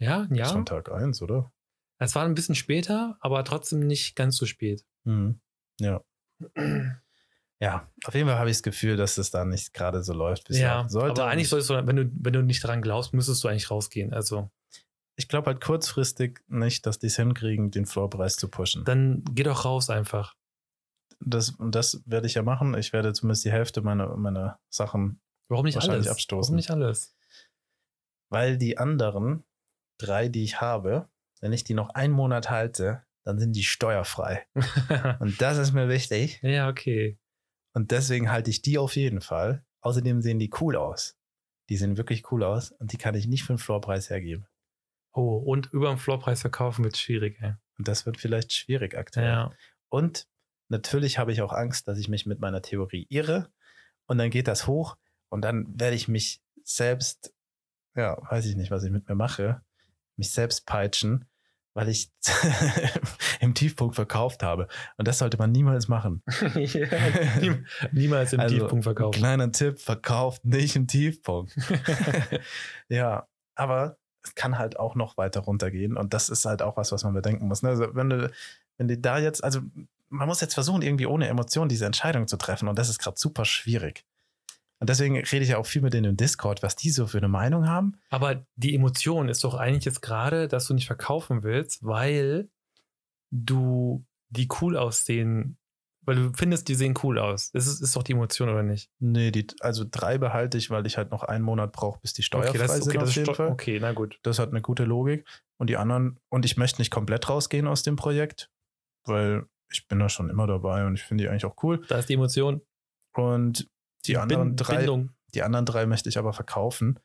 [0.00, 0.52] Ja, ein Jahr.
[0.52, 1.52] Von Tag 1, oder?
[1.98, 4.84] Es war ein bisschen später, aber trotzdem nicht ganz so spät.
[5.04, 5.40] Mhm.
[5.80, 6.02] Ja.
[7.60, 10.48] Ja, auf jeden Fall habe ich das Gefühl, dass das da nicht gerade so läuft.
[10.48, 11.22] wie es ja, sollte.
[11.22, 14.12] aber eigentlich solltest du, wenn du, wenn du nicht daran glaubst, müsstest du eigentlich rausgehen.
[14.12, 14.48] Also
[15.18, 18.84] ich, glaube halt kurzfristig nicht, dass die es hinkriegen, den Floorpreis zu pushen.
[18.84, 20.34] dann geh doch raus einfach.
[21.20, 22.74] Das, und das werde ich ja machen.
[22.74, 26.12] Ich werde zumindest die Hälfte meiner, meiner Sachen, Warum nicht Wahrscheinlich alles?
[26.12, 26.48] abstoßen.
[26.52, 27.14] Warum nicht alles?
[28.30, 29.44] weil die anderen
[29.98, 31.08] drei, die ich habe,
[31.40, 34.46] wenn ich die noch einen Monat halte, dann sind die steuerfrei.
[35.20, 36.40] Und das ist mir wichtig.
[36.42, 37.18] ja, okay.
[37.74, 39.64] Und deswegen halte ich die auf jeden Fall.
[39.80, 41.16] Außerdem sehen die cool aus.
[41.68, 44.46] Die sehen wirklich cool aus und die kann ich nicht für den Floorpreis hergeben.
[45.18, 47.54] Oh, und über dem Floorpreis verkaufen wird schwierig, ey.
[47.76, 49.26] Und das wird vielleicht schwierig aktuell.
[49.26, 49.52] Ja.
[49.88, 50.28] Und
[50.68, 53.50] natürlich habe ich auch Angst, dass ich mich mit meiner Theorie irre
[54.06, 54.96] und dann geht das hoch
[55.28, 57.34] und dann werde ich mich selbst,
[57.96, 59.60] ja, weiß ich nicht, was ich mit mir mache,
[60.16, 61.24] mich selbst peitschen,
[61.74, 62.10] weil ich
[63.40, 64.68] im Tiefpunkt verkauft habe.
[64.98, 66.22] Und das sollte man niemals machen.
[66.54, 69.18] Niem- Niemals im Also, Tiefpunkt verkaufen.
[69.18, 71.56] Kleiner Tipp, verkauft nicht im Tiefpunkt.
[72.88, 73.26] ja,
[73.56, 77.04] aber es kann halt auch noch weiter runtergehen und das ist halt auch was, was
[77.04, 77.62] man bedenken muss.
[77.62, 77.70] ne?
[77.70, 78.30] Also wenn du,
[78.76, 79.60] wenn du da jetzt, also
[80.08, 83.18] man muss jetzt versuchen, irgendwie ohne Emotion diese Entscheidung zu treffen und das ist gerade
[83.18, 84.04] super schwierig.
[84.80, 87.18] Und deswegen rede ich ja auch viel mit denen im Discord, was die so für
[87.18, 87.98] eine Meinung haben.
[88.10, 92.48] Aber die Emotion ist doch eigentlich jetzt gerade, dass du nicht verkaufen willst, weil
[93.30, 95.57] du die cool aussehen,
[96.08, 97.50] weil du findest, die sehen cool aus.
[97.52, 98.90] Das ist, ist doch die Emotion, oder nicht?
[98.98, 102.22] Nee, die, also drei behalte ich, weil ich halt noch einen Monat brauche, bis die
[102.22, 103.48] steuerfrei okay, das, sind okay, auf jeden Fall.
[103.48, 104.18] okay, na gut.
[104.22, 105.26] Das hat eine gute Logik.
[105.58, 108.50] Und die anderen, und ich möchte nicht komplett rausgehen aus dem Projekt,
[109.04, 111.84] weil ich bin da schon immer dabei und ich finde die eigentlich auch cool.
[111.88, 112.62] Da ist die Emotion.
[113.14, 113.68] Und
[114.06, 115.10] die anderen Bin- drei, Bindung.
[115.34, 116.98] die anderen drei möchte ich aber verkaufen,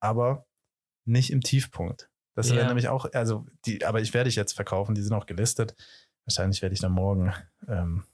[0.00, 0.46] aber
[1.04, 2.08] nicht im Tiefpunkt.
[2.34, 2.56] Das Ja.
[2.56, 5.74] wäre nämlich auch, also die, aber ich werde ich jetzt verkaufen, die sind auch gelistet.
[6.24, 7.34] Wahrscheinlich werde ich dann morgen
[7.66, 8.04] ähm,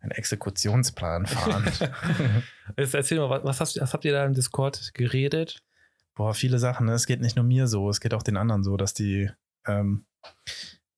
[0.00, 1.64] einen Exekutionsplan fahren.
[2.76, 5.62] Jetzt erzähl mal, was, hast, was habt ihr da im Discord geredet?
[6.14, 6.86] Boah, viele Sachen.
[6.86, 6.92] Ne?
[6.92, 9.30] Es geht nicht nur mir so, es geht auch den anderen so, dass die
[9.66, 10.06] ähm,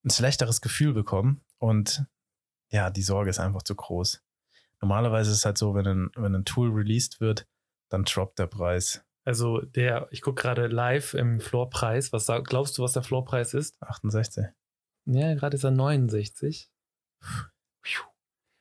[0.04, 1.42] ein schlechteres Gefühl bekommen.
[1.58, 2.04] Und
[2.70, 4.22] ja, die Sorge ist einfach zu groß.
[4.80, 7.46] Normalerweise ist es halt so, wenn ein, wenn ein Tool released wird,
[7.88, 12.12] dann droppt der Preis Also der, ich gucke gerade live im Floorpreis.
[12.12, 13.80] Was glaubst du, was der Floorpreis ist?
[13.82, 14.46] 68.
[15.04, 16.70] Ja, gerade ist er 69.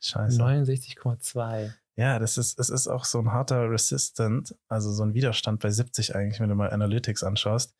[0.01, 0.41] Scheiße.
[0.41, 1.71] 69,2.
[1.95, 5.69] Ja, das ist, es ist auch so ein harter Resistant, also so ein Widerstand bei
[5.69, 7.75] 70 eigentlich, wenn du mal Analytics anschaust.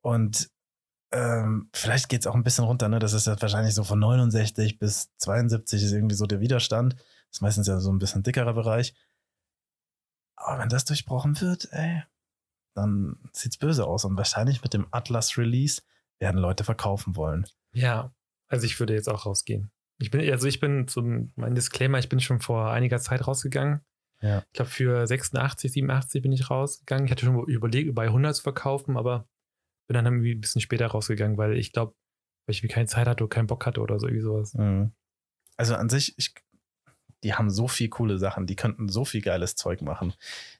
[0.00, 0.50] Und
[1.12, 2.98] ähm, vielleicht geht es auch ein bisschen runter, ne?
[2.98, 6.94] Das ist ja wahrscheinlich so von 69 bis 72 ist irgendwie so der Widerstand.
[6.94, 8.94] Das ist meistens ja so ein bisschen dickerer Bereich.
[10.36, 12.02] Aber wenn das durchbrochen wird, ey,
[12.74, 14.04] dann sieht's böse aus.
[14.04, 15.82] Und wahrscheinlich mit dem Atlas Release
[16.18, 17.46] werden Leute verkaufen wollen.
[17.72, 18.12] Ja,
[18.48, 19.70] also ich würde jetzt auch rausgehen.
[19.98, 23.80] Ich bin, also ich bin zum, mein Disclaimer, ich bin schon vor einiger Zeit rausgegangen.
[24.20, 24.44] Ja.
[24.46, 27.06] Ich glaube, für 86, 87 bin ich rausgegangen.
[27.06, 29.28] Ich hatte schon überlegt, bei 100 zu verkaufen, aber
[29.86, 31.94] bin dann irgendwie ein bisschen später rausgegangen, weil ich glaube,
[32.46, 34.54] weil ich keine Zeit hatte oder keinen Bock hatte oder so irgendwie sowas.
[34.54, 34.92] Mhm.
[35.56, 36.34] Also an sich, ich,
[37.22, 40.14] die haben so viel coole Sachen, die könnten so viel geiles Zeug machen.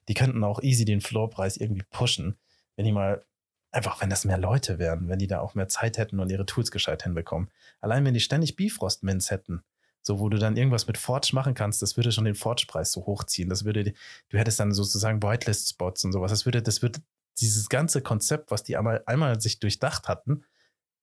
[0.07, 2.37] Die könnten auch easy den Floorpreis irgendwie pushen,
[2.75, 3.25] wenn die mal,
[3.71, 6.45] einfach wenn das mehr Leute wären, wenn die da auch mehr Zeit hätten und ihre
[6.45, 7.49] Tools gescheit hinbekommen.
[7.81, 9.63] Allein wenn die ständig Bifrost-Mints hätten,
[10.01, 13.05] so wo du dann irgendwas mit Forge machen kannst, das würde schon den Forge-Preis so
[13.05, 13.49] hochziehen.
[13.49, 13.93] Das würde,
[14.29, 16.31] du hättest dann sozusagen Whitelist-Spots und sowas.
[16.31, 17.01] Das würde, das würde
[17.39, 20.43] dieses ganze Konzept, was die einmal, einmal sich durchdacht hatten,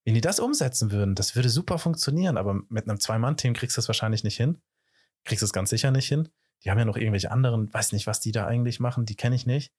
[0.05, 3.79] wenn die das umsetzen würden, das würde super funktionieren, aber mit einem Zwei-Mann-Team kriegst du
[3.79, 4.61] das wahrscheinlich nicht hin.
[5.24, 6.29] Kriegst du es ganz sicher nicht hin.
[6.62, 9.35] Die haben ja noch irgendwelche anderen, weiß nicht, was die da eigentlich machen, die kenne
[9.35, 9.72] ich nicht.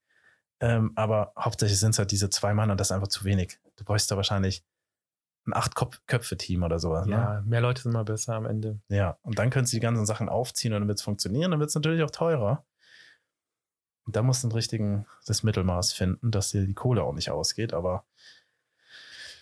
[0.62, 3.60] Ähm, aber hauptsächlich sind es halt diese zwei Mann und das ist einfach zu wenig.
[3.76, 4.64] Du bräuchst da wahrscheinlich
[5.48, 7.06] ein Acht-Köpfe-Team oder sowas.
[7.06, 7.14] Ne?
[7.14, 8.80] Ja, mehr Leute sind mal besser am Ende.
[8.90, 11.60] Ja, und dann können sie die ganzen Sachen aufziehen und dann wird es funktionieren, dann
[11.60, 12.66] wird es natürlich auch teurer.
[14.06, 17.32] Und da musst du ein richtigen, das Mittelmaß finden, dass dir die Kohle auch nicht
[17.32, 18.06] ausgeht, aber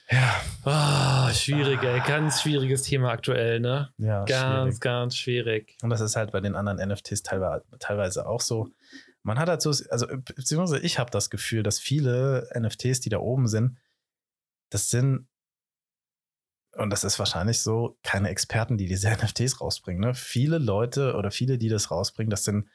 [0.10, 2.02] ja, Ah, schwierig, ey.
[2.06, 3.94] Ganz schwieriges Thema aktuell, ne?
[3.98, 4.30] ja, Ganz,
[4.76, 4.80] schwierig.
[4.82, 5.78] ganz schwierig.
[5.82, 8.70] Und das ist halt bei den anderen NFTs teilweise, teilweise auch so.
[9.24, 13.20] Man hat halt so, also beziehungsweise ich habe das Gefühl, dass viele NFTs, die da
[13.20, 13.78] oben sind,
[14.70, 15.28] das sind,
[16.76, 20.02] und das ist wahrscheinlich so, keine Experten, die diese NFTs rausbringen.
[20.02, 20.14] Ne?
[20.14, 22.68] Viele Leute oder viele, die das rausbringen, das sind,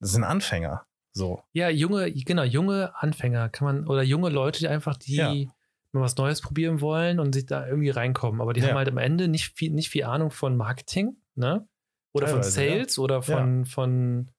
[0.00, 0.84] das sind Anfänger.
[1.12, 1.42] So.
[1.52, 5.34] Ja, junge, genau, junge Anfänger kann man, oder junge Leute, die einfach, die Ja.
[5.92, 8.40] mal was Neues probieren wollen und sich da irgendwie reinkommen.
[8.40, 8.68] Aber die Ja.
[8.68, 11.68] haben halt am Ende nicht viel, nicht viel Ahnung von Marketing, ne?
[12.12, 12.72] Oder von Teilweise, ja.
[12.74, 14.30] Sales oder von, von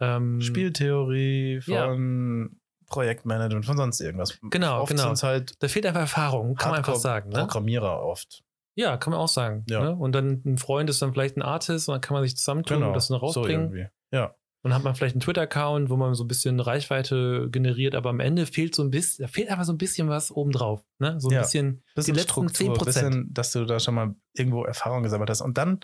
[0.00, 1.86] ähm, Spieltheorie, Ja.
[1.86, 4.38] von Projektmanagement, von sonst irgendwas.
[4.50, 5.14] Genau, oft genau.
[5.22, 7.30] halt Da fehlt einfach Erfahrung, kann man einfach sagen.
[7.30, 7.38] Ne?
[7.40, 8.42] Programmierer oft.
[8.76, 9.64] Ja, kann man auch sagen.
[9.68, 9.80] Ja.
[9.82, 9.94] Ne?
[9.96, 12.82] Und dann ein Freund ist dann vielleicht ein Artist und dann kann man sich zusammentun
[12.82, 13.66] und das dann Genau, so rausbringen.
[13.72, 13.86] irgendwie.
[14.12, 14.34] Ja.
[14.62, 18.08] Und dann hat man vielleicht einen Twitter-Account, wo man so ein bisschen Reichweite generiert, aber
[18.10, 20.82] am Ende fehlt so ein bisschen, fehlt einfach so ein bisschen was obendrauf.
[20.98, 21.20] Ne?
[21.20, 21.40] So ein Ja.
[21.42, 22.84] bisschen bisschen die letzten Struktur, 10%.
[22.86, 25.42] bisschen, dass du da schon mal irgendwo Erfahrung gesammelt hast.
[25.42, 25.80] Und dann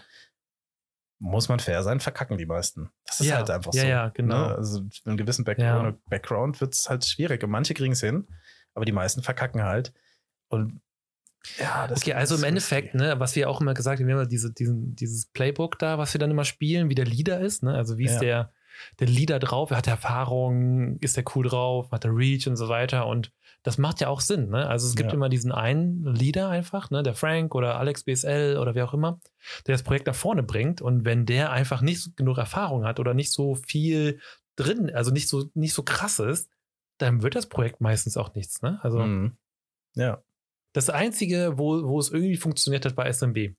[1.20, 2.90] muss man fair sein, verkacken die meisten.
[3.06, 3.88] Das ist Ja, halt einfach ja, so.
[3.88, 4.48] ja, genau.
[4.48, 4.54] Ne?
[4.56, 5.94] Also mit einem gewissen Back Ja.
[6.08, 7.44] Background wird es halt schwierig.
[7.44, 8.26] Und manche kriegen es hin,
[8.74, 9.92] aber die meisten verkacken halt.
[10.48, 10.80] Und
[11.58, 14.22] ja, das Okay, also im Endeffekt, ne, was wir auch immer gesagt haben, wir haben
[14.22, 17.62] ja diese, diesen, dieses Playbook da, was wir dann immer spielen, wie der Leader ist,
[17.62, 17.74] ne?
[17.74, 18.52] Also wie ist der,
[18.98, 22.68] der Leader drauf, er hat Erfahrung, ist der cool drauf, hat der Reach und so
[22.68, 23.06] weiter.
[23.06, 24.48] Und das macht ja auch Sinn.
[24.48, 24.66] Ne?
[24.68, 25.14] Also es gibt Ja.
[25.14, 27.02] immer diesen einen Leader einfach, ne?
[27.02, 29.20] der Frank oder Alex BSL oder wer auch immer,
[29.66, 30.80] der das Projekt nach vorne bringt.
[30.80, 34.18] Und wenn der einfach nicht genug Erfahrung hat oder nicht so viel
[34.56, 36.48] drin, also nicht so, nicht so krass ist,
[36.98, 38.62] dann wird das Projekt meistens auch nichts.
[38.62, 38.78] Ne?
[38.82, 39.36] Also Mhm.
[39.94, 40.22] Ja.
[40.72, 43.54] das Einzige, wo, wo es irgendwie funktioniert hat, war SMB.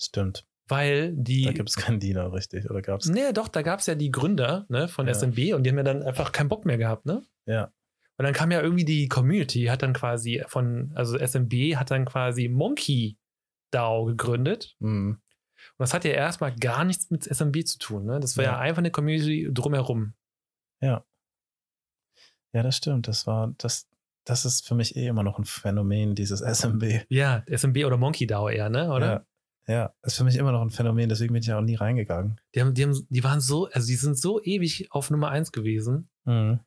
[0.00, 0.44] Stimmt.
[0.68, 1.44] Weil die.
[1.44, 2.68] Da gibt es keinen Diener, richtig.
[2.70, 3.08] Oder gab es?
[3.08, 5.14] Nee, doch, da gab es ja die Gründer ne, von Ja.
[5.14, 7.22] SMB und die haben ja dann einfach keinen Bock mehr gehabt, ne?
[7.46, 7.72] Ja.
[8.18, 12.04] Und dann kam ja irgendwie die Community, hat dann quasi von, also SMB hat dann
[12.04, 13.16] quasi Monkey
[13.70, 14.74] DAO gegründet.
[14.80, 15.20] Mhm.
[15.20, 18.18] Und das hat ja erstmal gar nichts mit SMB zu tun, ne?
[18.20, 18.58] Das war ja, Ja.
[18.58, 20.14] einfach eine Community drumherum.
[22.54, 23.08] Ja, das stimmt.
[23.08, 23.88] Das war, das,
[24.24, 27.04] das ist für mich eh immer noch ein Phänomen, dieses SMB.
[27.08, 28.90] Ja, SMB oder Monkey DAO eher, ne?
[28.90, 29.06] Oder?
[29.06, 29.24] Ja.
[29.70, 32.40] Ja, ist für mich immer noch ein Phänomen, deswegen bin ich ja auch nie reingegangen.
[32.54, 35.52] Die, haben, die, haben, die waren so, also die sind so ewig auf Nummer eins
[35.52, 36.08] gewesen.
[36.24, 36.60] Mhm.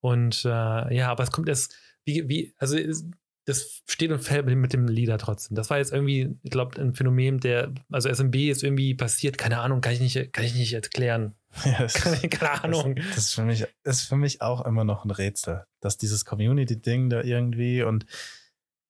[0.00, 3.04] Und äh, ja, aber es kommt erst, wie, wie, also es,
[3.44, 5.54] das steht und fällt mit, dem- Leader trotzdem.
[5.56, 9.60] Das war jetzt irgendwie, ich glaube, ein Phänomen, der, also SMB ist irgendwie passiert, keine
[9.60, 11.34] Ahnung, kann ich nicht, kann ich nicht erklären.
[11.64, 12.94] Ja, Keine, keine Ahnung.
[12.96, 16.26] Das, das ist, für mich, ist für mich auch immer noch ein Rätsel, dass dieses
[16.26, 18.04] Community-Ding da irgendwie und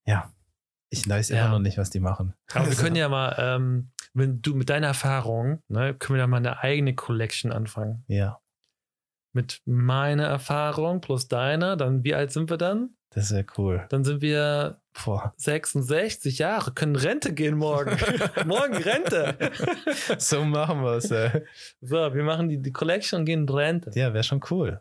[0.06, 0.32] ja,
[0.90, 1.38] ich weiß Ja.
[1.46, 2.34] immer noch nicht, was die machen.
[2.52, 6.26] Aber wir können ja mal, ähm, wenn du mit deiner Erfahrung, ne, können wir da
[6.26, 8.02] mal eine eigene Collection anfangen.
[8.08, 8.40] Ja,
[9.38, 12.90] Mit meiner Erfahrung plus deiner, dann wie alt sind wir dann?
[13.10, 13.86] das ist ja cool.
[13.88, 15.32] Dann sind wir Boah.
[15.36, 17.96] 66 Jahre, können Rente gehen morgen.
[18.46, 19.36] morgen Rente.
[20.18, 21.04] So machen wir es.
[21.04, 23.92] So, wir machen die, die Collection und gehen Rente.
[23.94, 24.80] Ja, wäre schon cool.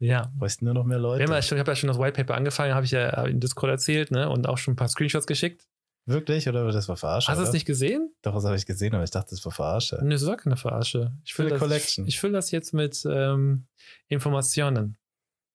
[0.00, 0.32] Ja.
[0.36, 1.22] Bräuchten nur noch mehr Leute.
[1.22, 4.28] ich habe ja schon das White Paper angefangen, habe ich ja in Discord erzählt, ne?
[4.28, 5.68] Und auch schon ein paar Screenshots geschickt.
[6.04, 6.48] Wirklich?
[6.48, 7.28] Oder das war verarscht?
[7.28, 8.12] Hast du es nicht gesehen?
[8.22, 9.94] Doch, das habe ich gesehen, aber ich dachte, das war verarscht.
[10.02, 11.12] Nö, das war keine Verarsche.
[11.24, 12.06] Ich fülle das, Collection.
[12.06, 13.66] ich füll das jetzt mit ähm,
[14.08, 14.96] Informationen.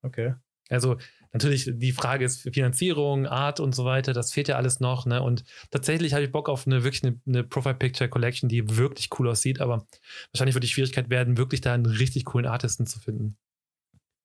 [0.04, 0.36] Okay.
[0.70, 0.98] Also
[1.34, 5.06] natürlich, die Frage ist Finanzierung, Art und so weiter, das fehlt ja alles noch.
[5.06, 5.22] Ne?
[5.22, 9.10] Und tatsächlich habe ich Bock auf eine wirklich eine, eine Profile Picture Collection, die wirklich
[9.20, 9.86] cool aussieht, aber
[10.32, 13.38] wahrscheinlich wird die Schwierigkeit werden, wirklich da einen richtig coolen Artisten zu finden.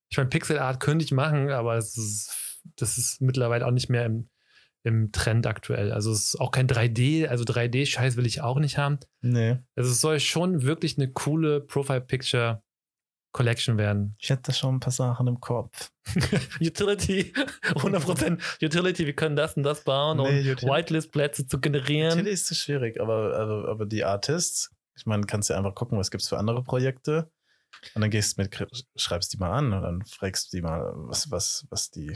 [0.09, 3.89] Ich meine, Pixel Art könnte ich machen, aber es ist, das ist mittlerweile auch nicht
[3.89, 4.29] mehr im,
[4.83, 5.91] im Trend aktuell.
[5.91, 8.99] Also es ist auch kein 3D, also 3D-Scheiß will ich auch nicht haben.
[9.21, 9.57] Nee.
[9.75, 12.61] Also es soll schon wirklich eine coole Profile Picture
[13.31, 14.15] Collection werden.
[14.19, 15.89] Ich hätte schon ein paar Sachen im Kopf.
[16.61, 22.09] Utility, 100% Utility, wir können das und das bauen, um Nee, Utility- Whitelist-Plätze zu generieren.
[22.09, 25.97] Natürlich ist es schwierig, aber, aber, aber die Artists, ich meine, kannst du einfach gucken,
[25.97, 27.31] was gibt es für andere Projekte.
[27.95, 30.91] Und dann gehst du mit, schreibst die mal an und dann fragst du die mal,
[30.93, 32.15] was, was, was die,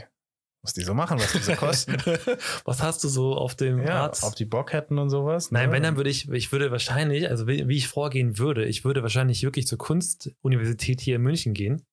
[0.62, 1.96] was die so machen, was die so kosten.
[2.64, 4.24] Was hast du so auf dem ja, Arzt?
[4.24, 5.50] ob die Bock hätten und sowas.
[5.50, 5.72] Nein, ne?
[5.76, 9.02] wenn, dann würde ich, ich würde wahrscheinlich, also wie, wie ich vorgehen würde, ich würde
[9.02, 11.86] wahrscheinlich wirklich zur Kunstuniversität hier in München gehen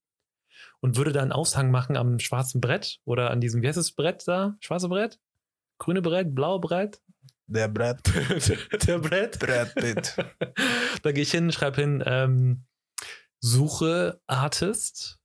[0.81, 3.91] und würde da einen Aushang machen am schwarzen Brett oder an diesem, wie heißt das
[3.91, 4.55] Brett da?
[4.59, 5.19] Schwarze Brett?
[5.77, 6.33] Grüne Brett?
[6.33, 7.01] Blaue Brett?
[7.47, 7.99] Der Brett,
[8.87, 9.39] Der Brett?
[9.39, 10.15] Brett Pitt.
[11.03, 12.65] da gehe ich hin, schreibe hin, ähm,
[13.39, 15.19] suche Artist.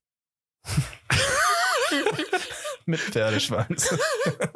[2.90, 3.96] Mit Pferdeschwanz.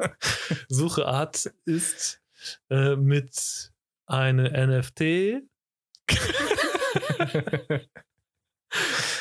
[0.69, 2.21] Suche Art ist
[2.69, 3.71] äh, mit
[4.05, 4.99] eine NFT.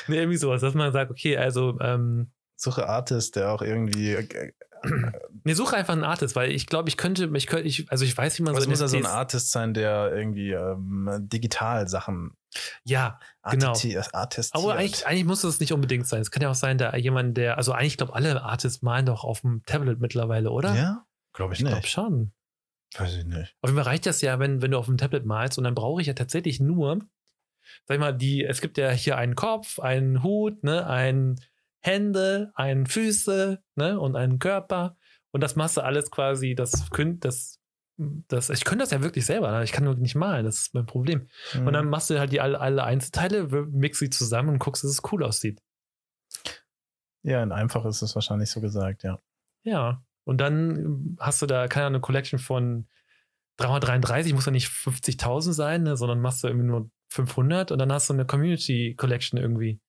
[0.08, 4.28] nee, irgendwie sowas, dass man sagt, okay, also, ähm, Suche Artist, der auch irgendwie.
[5.44, 8.16] Nee, suche einfach einen Artist, weil ich glaube, ich könnte, ich könnte, ich, also ich
[8.16, 11.88] weiß, wie man Was so muss ja so ein Artist sein, der irgendwie ähm, digital
[11.88, 12.36] Sachen
[12.84, 13.18] Ja,
[13.50, 13.68] Genau.
[13.68, 14.08] artistiert.
[14.52, 16.20] aber eigentlich, eigentlich muss es nicht unbedingt sein.
[16.22, 19.24] Es kann ja auch sein, da jemand, der, also eigentlich glaube alle Artists malen doch
[19.24, 20.74] auf dem Tablet mittlerweile, oder?
[20.74, 21.06] Ja?
[21.32, 21.90] Glaube ich, Ich glaube nicht.
[21.90, 22.32] schon.
[22.96, 23.56] Weiß ich nicht.
[23.60, 25.74] Auf jeden Fall reicht das ja, wenn, wenn du auf dem Tablet malst und dann
[25.74, 27.00] brauche ich ja tatsächlich nur,
[27.86, 31.40] sag ich mal, die, es gibt ja hier einen Kopf, einen Hut, ne, ein
[31.84, 34.96] Hände, ein Füße, ne, und einen Körper.
[35.32, 37.60] Und das machst du alles quasi, das könnt, das,
[37.96, 39.64] das, ich könnte das ja wirklich selber, ne?
[39.64, 41.28] ich kann nur nicht malen, das ist mein Problem.
[41.54, 44.90] Und dann machst du halt die alle, alle Einzelteile, mix sie zusammen und guckst, dass
[44.90, 45.60] es cool aussieht.
[47.22, 49.18] Ja, in einfach ist es wahrscheinlich so gesagt, ja.
[49.62, 50.02] Ja.
[50.24, 52.88] Und dann ähm, hast du da, keine Ahnung, eine Collection von
[53.58, 57.92] 333, muss ja nicht 50.000 sein, ne, sondern machst du irgendwie nur 500 und dann
[57.92, 59.80] hast du eine Community Collection irgendwie.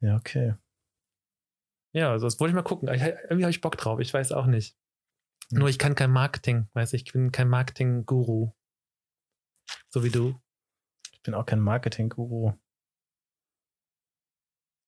[0.00, 0.54] Ja, okay.
[1.92, 2.88] Ja, also das wollte ich mal gucken.
[2.92, 4.76] Ich, irgendwie habe ich Bock drauf, ich weiß auch nicht.
[5.50, 5.58] Hm.
[5.58, 8.52] Nur ich kann kein Marketing, weiß ich, ich bin kein Marketing-Guru.
[9.88, 10.40] So wie du.
[11.12, 12.52] Ich bin auch kein Marketing-Guru.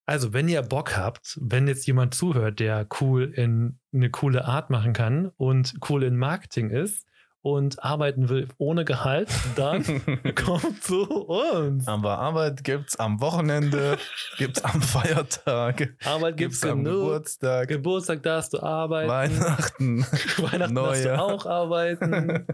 [0.05, 4.69] Also, wenn ihr Bock habt, wenn jetzt jemand zuhört, der cool in eine coole Art
[4.69, 7.07] machen kann und cool in Marketing ist
[7.43, 9.83] und arbeiten will ohne Gehalt, dann
[10.35, 11.85] kommt zu uns.
[11.87, 13.97] Aber Arbeit gibt's am Wochenende,
[14.37, 17.01] gibt's am Feiertag, Arbeit gibt's am genug.
[17.01, 19.09] Geburtstag, Geburtstag darfst du arbeiten.
[19.09, 20.01] Weihnachten.
[20.37, 22.47] Weihnachten darfst du auch arbeiten.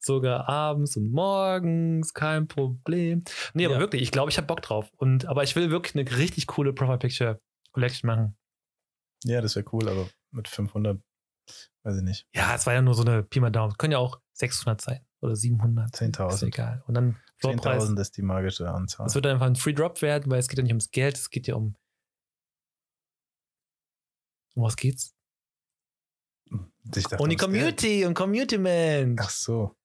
[0.00, 3.22] Sogar abends und morgens, kein Problem.
[3.52, 3.80] Nee, aber Ja.
[3.80, 4.90] wirklich, ich glaube, ich habe Bock drauf.
[4.96, 7.40] Und, aber ich will wirklich eine richtig coole Profile Picture
[7.72, 8.36] Collection machen.
[9.24, 10.98] Ja, das wäre cool, aber mit 500,
[11.84, 12.26] weiß ich nicht.
[12.34, 13.76] Ja, es war ja nur so eine Pi mal Daumen.
[13.76, 15.94] Können ja auch 600 sein oder 700.
[15.94, 16.34] 10.000.
[16.34, 16.82] Ist egal.
[16.86, 17.84] Und dann Floorpreis.
[17.84, 19.06] 10.000 ist die magische Anzahl.
[19.06, 21.30] Es wird einfach ein Free Drop werden, weil es geht ja nicht ums Geld, es
[21.30, 21.76] geht ja um.
[24.54, 25.14] Um was geht's?
[26.84, 27.40] Dachte, um die ums Geld.
[27.40, 29.16] Community und Community Man.
[29.18, 29.76] Ach so,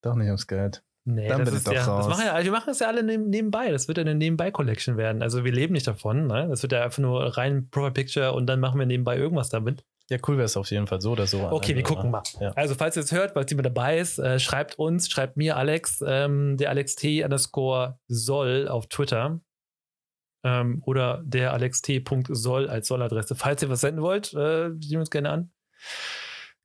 [0.00, 0.84] doch nicht ums Geld.
[1.04, 2.08] Nee, Dann das ist doch ja, das raus.
[2.08, 3.72] machen ja, wir machen es ja alle neben, nebenbei.
[3.72, 5.20] Das wird ja eine Nebenbei-Collection werden.
[5.20, 6.28] Also wir leben nicht davon.
[6.28, 6.46] Ne?
[6.48, 9.84] Das wird ja einfach nur rein Profile Picture und dann machen wir nebenbei irgendwas damit.
[10.12, 11.40] Ja, cool wäre es auf jeden Fall so oder so.
[11.50, 12.22] Okay, wir gucken mal.
[12.38, 12.50] Ja.
[12.50, 16.04] Also, falls ihr es hört, falls jemand dabei ist, äh, schreibt uns, schreibt mir Alex,
[16.06, 19.40] ähm, der Alex T underscore soll auf Twitter.
[20.44, 22.04] Ähm, oder der Alex T.
[22.28, 23.34] soll als Solladresse.
[23.36, 25.52] Falls ihr was senden wollt, äh, nehmen uns gerne an.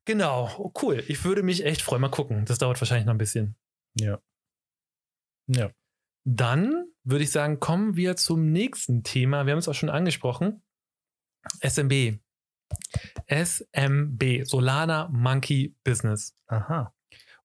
[0.04, 1.02] Genau, oh, cool.
[1.08, 2.02] Ich würde mich echt freuen.
[2.02, 2.44] Mal gucken.
[2.44, 3.56] Das dauert wahrscheinlich noch ein bisschen.
[3.98, 4.20] Ja.
[5.46, 5.70] Ja.
[6.26, 9.46] Dann würde ich sagen, kommen wir zum nächsten Thema.
[9.46, 10.62] Wir haben es auch schon angesprochen.
[11.62, 12.18] SMB.
[13.26, 16.36] SMB, Solana Monkey Business.
[16.46, 16.94] Aha.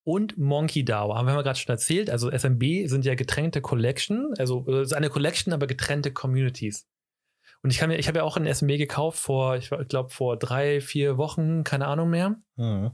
[0.04, 2.10] Und Monkey DAO, haben wir gerade schon erzählt.
[2.10, 6.88] Also SMB sind ja getrennte Collection, also äh, es ist eine Collection, aber getrennte Communities.
[7.62, 10.38] Und ich, kann mir, ich habe ja auch ein SMB gekauft vor, ich glaube, vor
[10.38, 12.36] drei, vier Wochen, keine Ahnung mehr.
[12.58, 12.92] Mhm.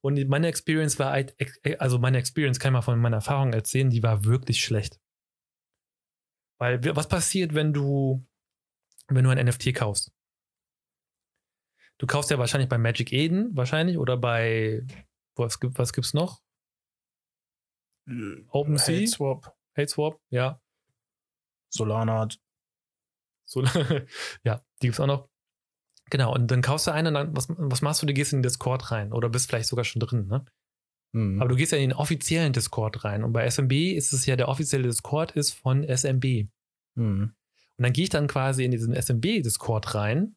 [0.00, 3.52] Und meine Experience war, halt ex- also meine Experience kann ich mal von meiner Erfahrung
[3.52, 5.00] erzählen, die war wirklich schlecht.
[6.58, 8.26] Weil was passiert, wenn du,
[9.08, 10.12] wenn du ein NFT kaufst?
[11.98, 14.84] Du kaufst ja wahrscheinlich bei Magic Eden, wahrscheinlich, oder bei,
[15.36, 16.42] was, gibt, was gibt's noch?
[18.48, 18.96] OpenSea?
[18.96, 20.60] Hate Swap, HateSwap, ja.
[21.70, 22.28] Solana.
[23.44, 23.62] So,
[24.44, 25.28] ja, die gibt's auch noch.
[26.10, 28.06] Genau, und dann kaufst du einen und dann, was, was machst du?
[28.06, 30.44] Du gehst in den Discord rein oder bist vielleicht sogar schon drin, ne?
[31.12, 31.40] Mhm.
[31.40, 33.22] Aber du gehst ja in den offiziellen Discord rein.
[33.22, 36.48] Und bei SMB ist es ja, der offizielle Discord ist von SMB.
[36.96, 37.34] Mhm.
[37.76, 40.36] Und dann gehe ich dann quasi in diesen SMB-Discord rein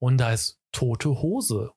[0.00, 1.72] und da ist tote Hose.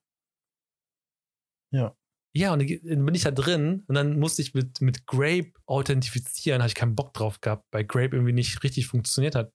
[1.72, 1.96] Ja.
[2.34, 6.60] Ja, und dann bin ich da drin und dann musste ich mit, mit Grape authentifizieren,
[6.60, 9.52] habe ich keinen Bock drauf gehabt, weil Grape irgendwie nicht richtig funktioniert hat.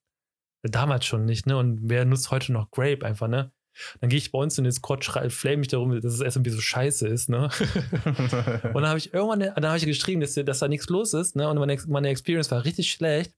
[0.64, 1.56] Damals schon nicht, ne?
[1.56, 3.52] Und wer nutzt heute noch Grape einfach, ne?
[4.00, 6.60] Dann gehe ich bei uns in den Discord, flame mich darum, dass das SMB so
[6.60, 7.44] scheiße ist, ne?
[8.64, 11.36] Und dann habe ich irgendwann, dann habe ich geschrieben, dass, dass da nichts los ist,
[11.36, 11.48] ne?
[11.48, 13.32] Und meine, meine Experience war richtig schlecht.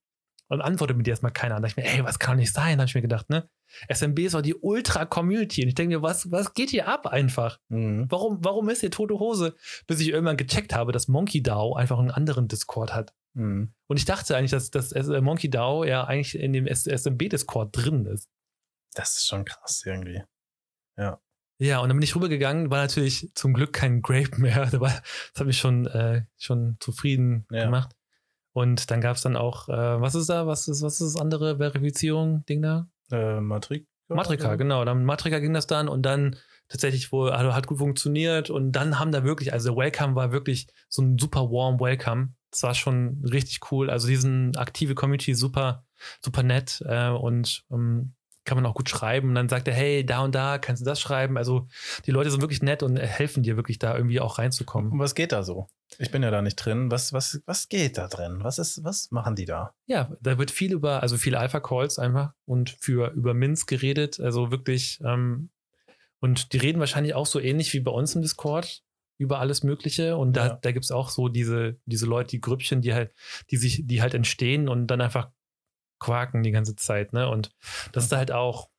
[0.48, 1.56] Und antwortet mir die erstmal keiner.
[1.56, 2.76] Und da dachte ich mir, ey, was kann doch nicht sein?
[2.76, 3.48] Da habe ich mir gedacht, ne?
[3.88, 5.62] SMB ist doch die Ultra-Community.
[5.62, 7.58] Und ich denke mir, was, was geht hier ab einfach?
[7.68, 8.06] mhm.
[8.10, 9.56] Warum, warum ist hier tote Hose?
[9.86, 13.14] Bis ich irgendwann gecheckt habe, dass Monkey DAO einfach einen anderen Discord hat.
[13.32, 13.72] Mhm.
[13.86, 18.04] Und ich dachte eigentlich, dass, dass äh, Monkey DAO ja eigentlich in dem SMB-Discord drin
[18.04, 18.28] ist.
[18.94, 20.22] Das ist schon krass irgendwie.
[21.58, 24.66] Ja, und dann bin ich rübergegangen, war natürlich zum Glück kein Grape mehr.
[24.70, 27.64] Das hat mich schon, äh, schon zufrieden Ja.
[27.64, 27.94] gemacht.
[28.54, 30.46] Und dann gab es dann auch, äh, was ist da?
[30.46, 32.88] Was ist, was ist das andere Verifizierung, Ding da?
[33.10, 33.84] Äh, Matrika?
[34.08, 34.84] Matrika, genau.
[34.84, 36.36] Dann Matrika ging das dann und dann
[36.68, 40.30] tatsächlich wohl, also hat gut funktioniert und dann haben da wirklich, also der Welcome war
[40.30, 42.34] wirklich so ein super warm Welcome.
[42.50, 43.90] Das war schon richtig cool.
[43.90, 45.84] Also diesen aktive Community super,
[46.20, 48.14] super nett äh, und ähm,
[48.44, 49.30] kann man auch gut schreiben.
[49.30, 51.36] Und dann sagt er, hey, da und da kannst du das schreiben.
[51.36, 51.66] Also
[52.06, 54.92] die Leute sind wirklich nett und helfen dir wirklich da irgendwie auch reinzukommen.
[54.92, 55.68] Und was geht da so?
[55.98, 56.90] Ich bin ja da nicht drin.
[56.90, 58.38] Was, was, was geht da drin?
[58.42, 59.74] Was ist, was machen die da?
[59.86, 64.18] Ja, da wird viel über, also viele Alpha-Calls einfach und für über Minz geredet.
[64.20, 65.50] Also wirklich, ähm,
[66.20, 68.82] und die reden wahrscheinlich auch so ähnlich wie bei uns im Discord
[69.18, 70.16] über alles Mögliche.
[70.16, 70.58] Und da, Ja.
[70.60, 73.12] da gibt es auch so diese, diese Leute, die Grüppchen, die halt,
[73.50, 75.30] die sich, die halt entstehen und dann einfach
[76.04, 77.28] quaken die ganze Zeit, ne?
[77.28, 77.50] Und
[77.92, 78.70] das ist da halt auch,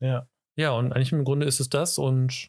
[0.00, 0.28] Ja.
[0.56, 2.48] ja, und eigentlich im Grunde ist es das und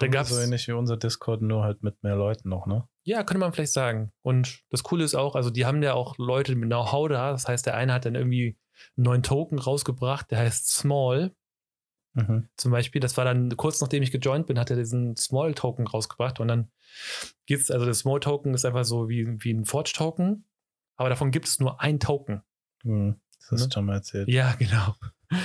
[0.00, 2.86] da gab's, so ähnlich wie unser Discord, nur halt mit mehr Leuten noch, ne?
[3.04, 4.12] ja, könnte man vielleicht sagen.
[4.22, 7.30] Und das Coole ist auch, also die haben ja auch Leute mit Know-how da.
[7.30, 8.58] Das heißt, der eine hat dann irgendwie
[8.98, 11.34] einen neuen Token rausgebracht, der heißt Small.
[12.12, 12.48] Mhm.
[12.56, 16.38] Zum Beispiel, das war dann kurz nachdem ich gejoint bin, hat er diesen Small-Token rausgebracht
[16.38, 16.70] und dann
[17.46, 20.44] gibt's, also das Small-Token ist einfach so wie, wie ein Forge-Token,
[20.96, 22.42] aber davon gibt es nur ein Token.
[22.84, 23.16] Mhm.
[23.40, 23.66] Das hast Ne?
[23.68, 24.28] du schon mal erzählt.
[24.28, 24.94] Ja, genau.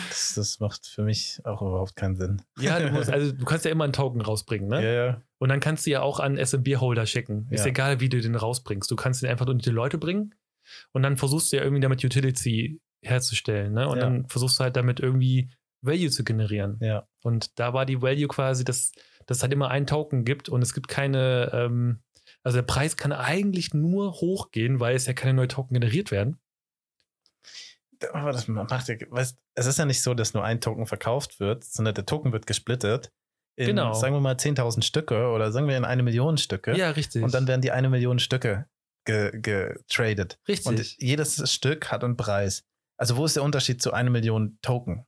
[0.09, 2.41] Das, das macht für mich auch überhaupt keinen Sinn.
[2.59, 4.83] Ja, du musst, also du kannst ja immer einen Token rausbringen, ne?
[4.83, 5.21] Ja, ja.
[5.39, 7.47] Und dann kannst du ja auch an SMB-Holder schicken.
[7.49, 7.67] Ist Ja.
[7.71, 8.89] egal, wie du den rausbringst.
[8.89, 10.35] Du kannst den einfach unter die Leute bringen
[10.93, 13.87] und dann versuchst du ja irgendwie damit Utility herzustellen, ne?
[13.89, 14.03] Und Ja.
[14.03, 15.49] dann versuchst du halt damit irgendwie
[15.81, 16.77] Value zu generieren.
[16.79, 17.05] Ja.
[17.21, 18.93] Und da war die Value quasi, dass,
[19.25, 21.99] dass es halt immer einen Token gibt und es gibt keine, ähm,
[22.41, 26.37] also der Preis kann eigentlich nur hochgehen, weil es ja keine neuen Token generiert werden.
[28.13, 31.39] Aber das macht ja, weißt, es ist ja nicht so, dass nur ein Token verkauft
[31.39, 33.11] wird, sondern der Token wird gesplittet
[33.55, 33.93] in, Genau.
[33.93, 36.75] sagen wir mal, 10.000 Stücke oder sagen wir in eine Million Stücke.
[36.75, 37.23] Ja, richtig.
[37.23, 38.65] Und dann werden die eine Million Stücke
[39.05, 40.39] ge- getradet.
[40.47, 40.65] richtig.
[40.67, 42.63] Und jedes Stück hat einen Preis.
[42.97, 45.05] Also wo ist der Unterschied zu einer Million Token?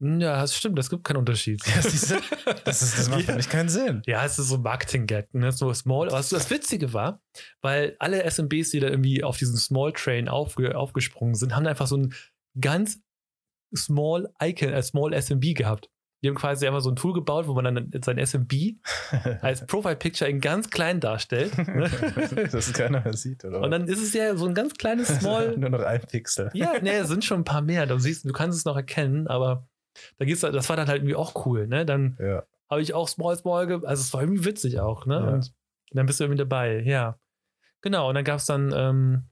[0.00, 1.60] Ja, das stimmt, das gibt keinen Unterschied.
[1.66, 2.16] Ja, siehst du?
[2.64, 4.02] Das, ist, das macht für mich keinen Sinn.
[4.06, 5.50] Ja, es ist so ein Marketing-Gag, ne?
[5.50, 6.08] so small.
[6.08, 7.20] Aber das Witzige war,
[7.62, 11.88] weil alle SMBs, die da irgendwie auf diesen Small Train aufge aufgesprungen sind, haben einfach
[11.88, 12.14] so ein
[12.60, 13.00] ganz
[13.74, 15.90] small Icon, äh, small SMB gehabt.
[16.22, 18.52] Die haben quasi einfach so ein Tool gebaut, wo man dann sein SMB
[19.40, 21.56] als Profile-Picture in ganz klein darstellt.
[21.58, 21.88] ne?
[22.52, 23.60] dass keiner mehr sieht, oder?
[23.60, 25.56] Und dann ist es ja so ein ganz kleines Small.
[25.56, 26.50] Nur noch ein Pixel.
[26.54, 27.86] ja, nee, es sind schon ein paar mehr.
[27.86, 29.68] Du siehst, du kannst es noch erkennen, aber
[30.18, 31.66] da geht's, das war dann halt irgendwie auch cool.
[31.66, 31.84] Ne?
[31.86, 32.44] Dann Ja.
[32.70, 35.14] habe ich auch Small Small, also es war irgendwie witzig auch, ne?
[35.14, 35.34] Ja.
[35.34, 35.52] Und
[35.92, 37.18] dann bist du irgendwie dabei, ja.
[37.80, 39.28] Genau, und dann gab es dann, ähm,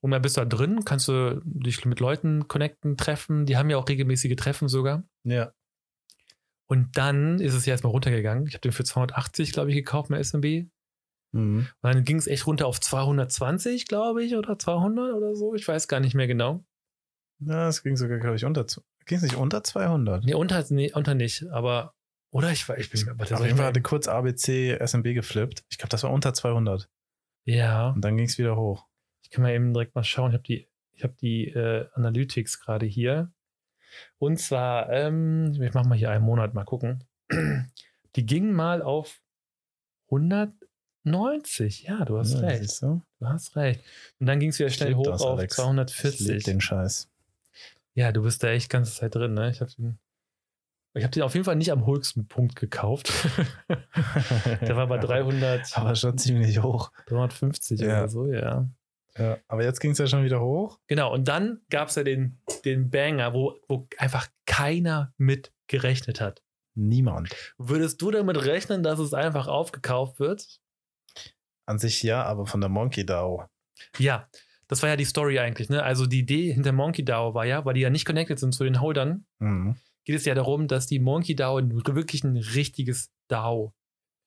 [0.00, 3.70] und dann bist du da drin, kannst du dich mit Leuten connecten, treffen, die haben
[3.70, 5.04] ja auch regelmäßige Treffen sogar.
[5.24, 5.52] Ja.
[6.66, 8.46] Und dann ist es ja erstmal runtergegangen.
[8.46, 10.68] Ich habe den für 280, glaube ich, gekauft mit SMB.
[11.32, 11.58] Mhm.
[11.58, 15.54] Und dann ging es echt runter auf 220, glaube ich, oder 200 oder so.
[15.54, 16.64] Ich weiß gar nicht mehr genau.
[17.40, 18.64] Ja, es ging sogar, glaube ich, unter.
[19.06, 20.24] Ging es nicht unter 200?
[20.24, 21.94] Nee, unter, nee, unter nicht, aber,
[22.30, 25.64] oder ich, war- ich bin, warte, Auf soll ich hatte kurz ABC SMB geflippt.
[25.70, 26.88] Ich glaube, das war unter 200.
[27.44, 27.90] ja.
[27.90, 28.86] Und dann ging es wieder hoch.
[29.22, 30.30] Ich kann mal eben direkt mal schauen.
[30.30, 33.32] Ich habe die, ich hab die äh, Analytics gerade hier.
[34.18, 37.04] Und zwar, ähm, ich mache mal hier einen Monat mal gucken.
[38.16, 39.20] Die gingen mal auf
[41.04, 41.82] 190.
[41.84, 42.82] Ja, du hast ja, recht.
[42.82, 43.02] du?
[43.22, 43.82] Hast recht.
[44.18, 45.54] Und dann ging es wieder Ich schnell hoch das, auf Alex.
[45.54, 46.44] Ich lieb 240.
[46.44, 47.08] den Scheiß.
[47.94, 49.50] Ja, du bist da echt ganze Zeit drin, ne?
[49.50, 49.98] Ich habe den,
[50.94, 53.12] ich hab den auf jeden Fall nicht am höchsten Punkt gekauft.
[53.68, 56.90] Der war bei 300, Aber schon ziemlich hoch.
[57.06, 57.98] 350 Ja.
[57.98, 58.68] oder so, ja.
[59.18, 59.36] Ja.
[59.46, 60.78] Aber jetzt ging es ja schon wieder hoch.
[60.86, 66.20] Genau, und dann gab es ja den, den Banger, wo, wo einfach keiner mit gerechnet
[66.22, 66.42] hat.
[66.74, 67.34] Niemand.
[67.58, 70.60] Würdest du damit rechnen, dass es einfach aufgekauft wird?
[71.66, 73.44] An sich ja, aber von der Monkey DAO.
[73.98, 74.28] Ja,
[74.72, 75.68] das war ja die Story eigentlich.
[75.68, 75.82] Ne?
[75.82, 78.64] Also die Idee hinter Monkey DAO war ja, weil die ja nicht connected sind zu
[78.64, 79.76] den Holdern, Mhm.
[80.04, 83.74] geht es ja darum, dass die Monkey DAO wirklich ein richtiges DAO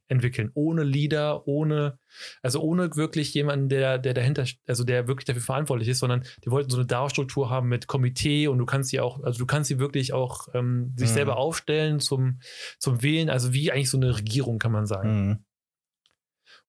[0.08, 0.52] entwickeln.
[0.54, 1.98] Ohne Leader, ohne,
[2.44, 6.52] also ohne wirklich jemanden, der, der dahinter, also der wirklich dafür verantwortlich ist, sondern die
[6.52, 9.68] wollten so eine DAO-Struktur haben mit Komitee und du kannst sie auch, also du kannst
[9.70, 11.14] sie wirklich auch ähm, sich Mhm.
[11.14, 12.40] selber aufstellen zum,
[12.78, 15.28] zum Wählen, also wie eigentlich so eine Regierung, kann man sagen.
[15.30, 15.46] Mhm.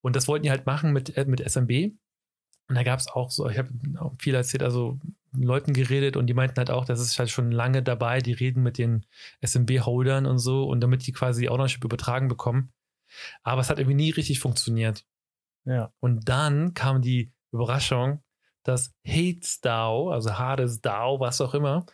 [0.00, 1.92] Und das wollten die halt machen mit, äh, mit SMB.
[2.68, 3.70] Und da gab es auch so, ich habe
[4.18, 4.98] viel erzählt, also
[5.32, 8.62] Leuten geredet und die meinten halt auch, das ist halt schon lange dabei, die reden
[8.62, 9.04] mit den
[9.44, 12.72] SMB-Holdern und so und damit die quasi die Ownership übertragen bekommen.
[13.42, 15.06] Aber es hat irgendwie nie richtig funktioniert.
[15.64, 15.92] Ja.
[16.00, 18.22] Und dann kam die Überraschung,
[18.62, 21.86] dass Hates DAO, also Hades DAO, was auch immer,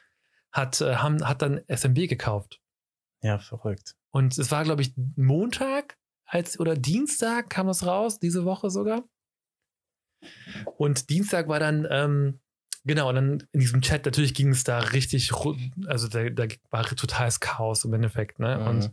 [0.52, 2.60] hat, äh, haben, hat dann SMB gekauft.
[3.22, 3.94] Ja, verrückt.
[4.10, 9.04] Und es war, glaube ich, Montag als, oder Dienstag kam das raus, diese Woche sogar.
[10.76, 12.40] Und Dienstag war dann, ähm,
[12.84, 15.32] genau, dann in diesem Chat, natürlich ging es da richtig,
[15.86, 18.58] also da, da war totales Chaos im Endeffekt, ne?
[18.58, 18.66] Mhm.
[18.66, 18.92] Und,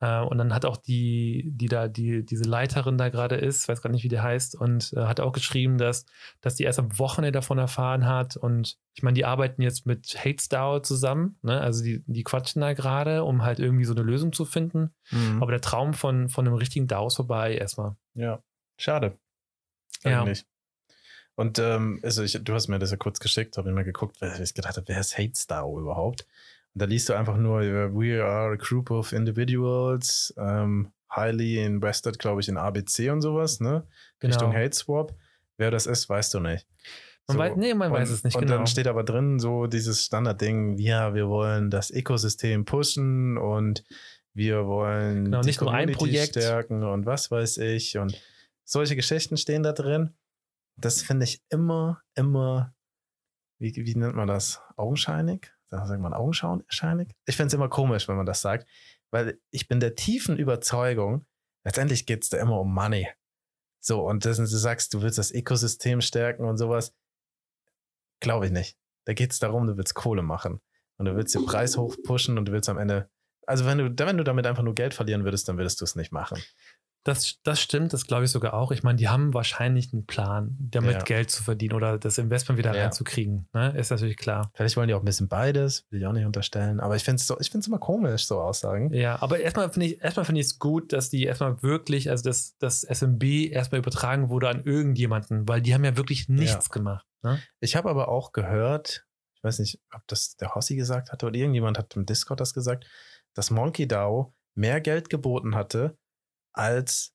[0.00, 3.82] äh, und dann hat auch die, die da, die, diese Leiterin da gerade ist, weiß
[3.82, 6.06] gar nicht, wie die heißt, und äh, hat auch geschrieben, dass,
[6.40, 8.36] dass die erst am Wochenende davon erfahren hat.
[8.36, 11.60] Und ich meine, die arbeiten jetzt mit HateSDAO zusammen, ne?
[11.60, 14.94] Also die, die quatschen da gerade, um halt irgendwie so eine Lösung zu finden.
[15.10, 15.42] Mhm.
[15.42, 17.96] Aber der Traum von, von einem richtigen DAO ist vorbei erstmal.
[18.14, 18.42] Ja,
[18.78, 19.18] schade.
[20.04, 20.20] Ja.
[20.22, 20.44] Eigentlich.
[21.36, 24.20] Und ähm, also ich, du hast mir das ja kurz geschickt, habe ich mal geguckt,
[24.20, 26.26] weil ich gedacht habe, wer ist Hate Star überhaupt?
[26.74, 31.58] Und da liest du einfach nur, äh, we are a group of individuals, ähm, highly
[31.64, 33.86] invested, glaube ich, in ABC und sowas, ne?
[34.22, 35.14] Richtung Hate Swap.
[35.56, 36.66] Wer das ist, weißt du nicht.
[37.26, 38.56] Man weiß- nee, man und, weiß es nicht Und genau.
[38.58, 43.84] dann steht aber drin so dieses Standardding, ja, wir wollen das Ökosystem pushen und
[44.34, 46.28] wir wollen Genau, die nicht nur ein Community Projekt.
[46.30, 48.20] stärken und was weiß ich und
[48.70, 50.16] solche Geschichten stehen da drin.
[50.76, 52.74] Das finde ich immer, immer,
[53.58, 54.62] wie, wie nennt man das?
[54.76, 55.52] Augenscheinig?
[55.66, 57.14] Sagt man augenscheinig?
[57.26, 58.68] Ich finde es immer komisch, wenn man das sagt,
[59.10, 61.26] weil ich bin der tiefen Überzeugung,
[61.64, 63.08] letztendlich geht es da immer um Money.
[63.80, 66.94] So, und das, du sagst, du willst das Ökosystem stärken und sowas.
[68.20, 68.76] Glaube ich nicht.
[69.04, 70.60] Da geht es darum, du willst Kohle machen.
[70.98, 73.08] Und du willst den Preis hoch pushen und du willst am Ende.
[73.46, 75.96] Also, wenn du, wenn du damit einfach nur Geld verlieren würdest, dann würdest du es
[75.96, 76.42] nicht machen.
[77.04, 78.72] Das, das stimmt, das glaube ich sogar auch.
[78.72, 81.02] Ich meine, die haben wahrscheinlich einen Plan, damit Ja.
[81.02, 82.82] Geld zu verdienen oder das Investment wieder Ja.
[82.82, 83.48] reinzukriegen.
[83.54, 83.70] Ne?
[83.78, 84.50] Ist natürlich klar.
[84.54, 86.78] Vielleicht wollen die auch ein bisschen beides, will ich auch nicht unterstellen.
[86.78, 88.92] Aber ich finde es so, ich immer komisch, so Aussagen.
[88.92, 92.82] Ja, aber erstmal finde ich erstmal es gut, dass die erstmal wirklich, also dass das
[92.84, 97.06] SMB erstmal übertragen wurde an irgendjemanden, weil die haben ja wirklich nichts gemacht.
[97.22, 97.40] Ne?
[97.60, 101.36] Ich habe aber auch gehört, ich weiß nicht, ob das der Hossi gesagt hatte oder
[101.36, 102.86] irgendjemand hat im Discord das gesagt,
[103.34, 105.96] dass Monkey DAO mehr Geld geboten hatte
[106.52, 107.14] als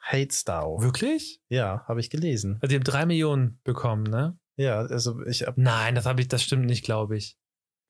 [0.00, 0.80] Hates DAO.
[0.82, 1.40] Wirklich?
[1.48, 2.54] Ja, habe ich gelesen.
[2.60, 4.38] Also die haben drei Millionen bekommen, ne?
[4.56, 7.36] Ja, also ich hab, Nein, das habe ich, das stimmt nicht, glaube ich.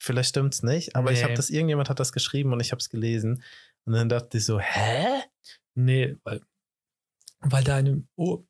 [0.00, 1.24] vielleicht stimmt's nicht, aber ich Nee.
[1.24, 3.42] habe das, irgendjemand hat das geschrieben und ich habe es gelesen.
[3.84, 5.22] Und dann dachte ich so, hä?
[5.74, 6.40] Nee, weil,
[7.40, 8.06] weil deine.
[8.16, 8.44] Oh.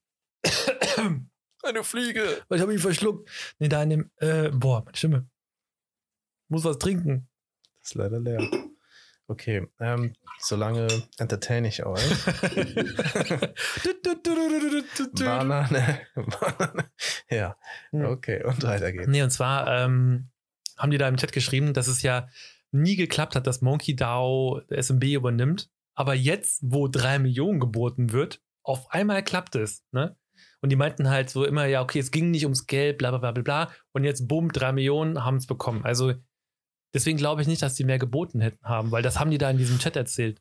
[1.63, 2.43] Eine Fliege.
[2.49, 3.29] Weil ich habe mich verschluckt.
[3.59, 4.11] Nee, deine.
[4.17, 5.29] Äh, boah, meine Stimme.
[6.49, 7.29] Muss was trinken.
[7.81, 8.49] Das ist leider leer.
[9.31, 12.03] Okay, ähm, solange entertain ich euch.
[15.15, 16.01] Banane.
[16.15, 16.91] Banane.
[17.29, 17.57] Ja,
[17.93, 19.07] okay, und weiter geht's.
[19.07, 20.31] Nee, und zwar ähm,
[20.79, 22.29] haben die da im Chat geschrieben, dass es ja
[22.71, 25.71] nie geklappt hat, dass Monkey DAO SMB übernimmt.
[25.95, 29.85] Aber jetzt, wo drei Millionen geboten wird, auf einmal klappt es.
[29.93, 30.17] Ne?
[30.63, 33.19] Und die meinten halt so immer, ja, okay, es ging nicht ums Geld, bla bla
[33.19, 33.73] bla bla bla.
[33.93, 35.85] Und jetzt, bumm, drei Millionen haben es bekommen.
[35.85, 36.15] Also
[36.95, 39.51] deswegen glaube ich nicht, dass die mehr geboten hätten haben, weil das haben die da
[39.51, 40.41] in diesem Chat erzählt.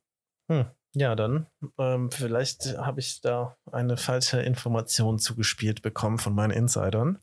[0.95, 7.19] Ja, dann, ähm, vielleicht habe ich da eine falsche Information zugespielt bekommen von meinen Insidern.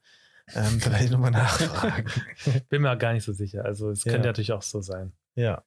[0.54, 2.10] Ähm, vielleicht nochmal nachfragen.
[2.68, 3.64] Bin mir gar nicht so sicher.
[3.64, 4.12] Also es Ja.
[4.12, 5.12] könnte natürlich auch so sein.
[5.34, 5.64] ja.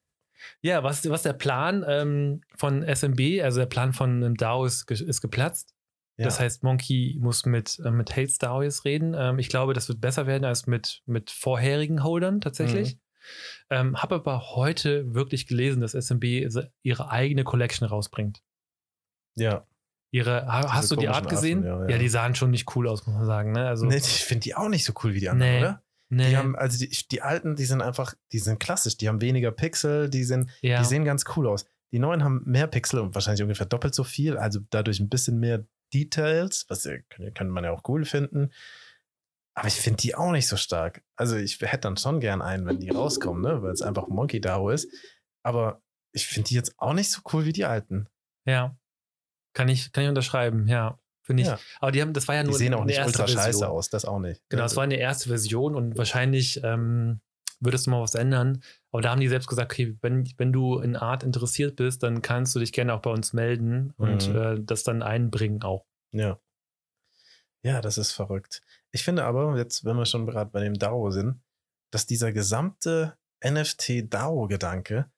[0.60, 4.86] Ja, was, was der Plan ähm, von SMB, also der Plan von einem DAO ist,
[4.86, 5.74] ge- ist geplatzt.
[6.16, 6.24] ja.
[6.26, 9.14] Das heißt, Monkey muss mit, äh, mit Hates DAO jetzt reden.
[9.18, 12.94] Ähm, ich glaube, das wird besser werden als mit, mit vorherigen Holdern tatsächlich.
[12.94, 13.00] Mhm.
[13.70, 16.24] Ähm, Habe aber heute wirklich gelesen, dass SMB
[16.82, 18.42] ihre eigene Collection rausbringt.
[19.36, 19.66] ja.
[20.10, 21.58] Ihre, ha, hast du die Art gesehen?
[21.58, 21.98] Affen, ja, ja, ja.
[21.98, 23.52] die sahen schon nicht cool aus, muss man sagen.
[23.52, 23.68] Ne?
[23.68, 25.58] Also, nee, ich finde die auch nicht so cool wie die anderen, Nee.
[25.58, 25.82] oder?
[26.08, 29.20] nee, Die haben, also die, die alten, die sind einfach, die sind klassisch, die haben
[29.20, 30.78] weniger Pixel, die sind, ja.
[30.78, 31.66] die sehen ganz cool aus.
[31.92, 35.40] Die neuen haben mehr Pixel und wahrscheinlich ungefähr doppelt so viel, also dadurch ein bisschen
[35.40, 38.50] mehr Details, was kann, kann man ja auch cool finden.
[39.58, 41.02] Aber ich finde die auch nicht so stark.
[41.16, 43.62] Also ich hätte dann schon gern einen, wenn die rauskommen, ne?
[43.62, 44.88] weil es einfach Monkey DAO ist.
[45.42, 45.82] Aber
[46.12, 48.08] ich finde die jetzt auch nicht so cool wie die alten.
[48.44, 48.76] ja.
[49.54, 50.98] Kann ich, kann ich unterschreiben, ja.
[51.22, 51.48] Finde ich.
[51.48, 51.58] Ja.
[51.80, 54.04] Aber die haben, das war ja Die nur sehen auch nicht ultra scheiße aus, das
[54.04, 54.40] auch nicht.
[54.50, 57.20] Genau, es war eine erste Version und wahrscheinlich ähm,
[57.58, 58.62] würdest du mal was ändern.
[58.92, 62.22] Aber da haben die selbst gesagt, okay, wenn, wenn du in Art interessiert bist, dann
[62.22, 64.36] kannst du dich gerne auch bei uns melden und Mhm.
[64.36, 65.86] äh, das dann einbringen auch.
[66.12, 66.38] Ja.
[67.62, 68.62] Ja, das ist verrückt.
[68.92, 71.42] Ich finde aber, jetzt, wenn wir schon gerade bei dem DAO sind,
[71.90, 75.10] dass dieser gesamte NFT-DAO-Gedanke,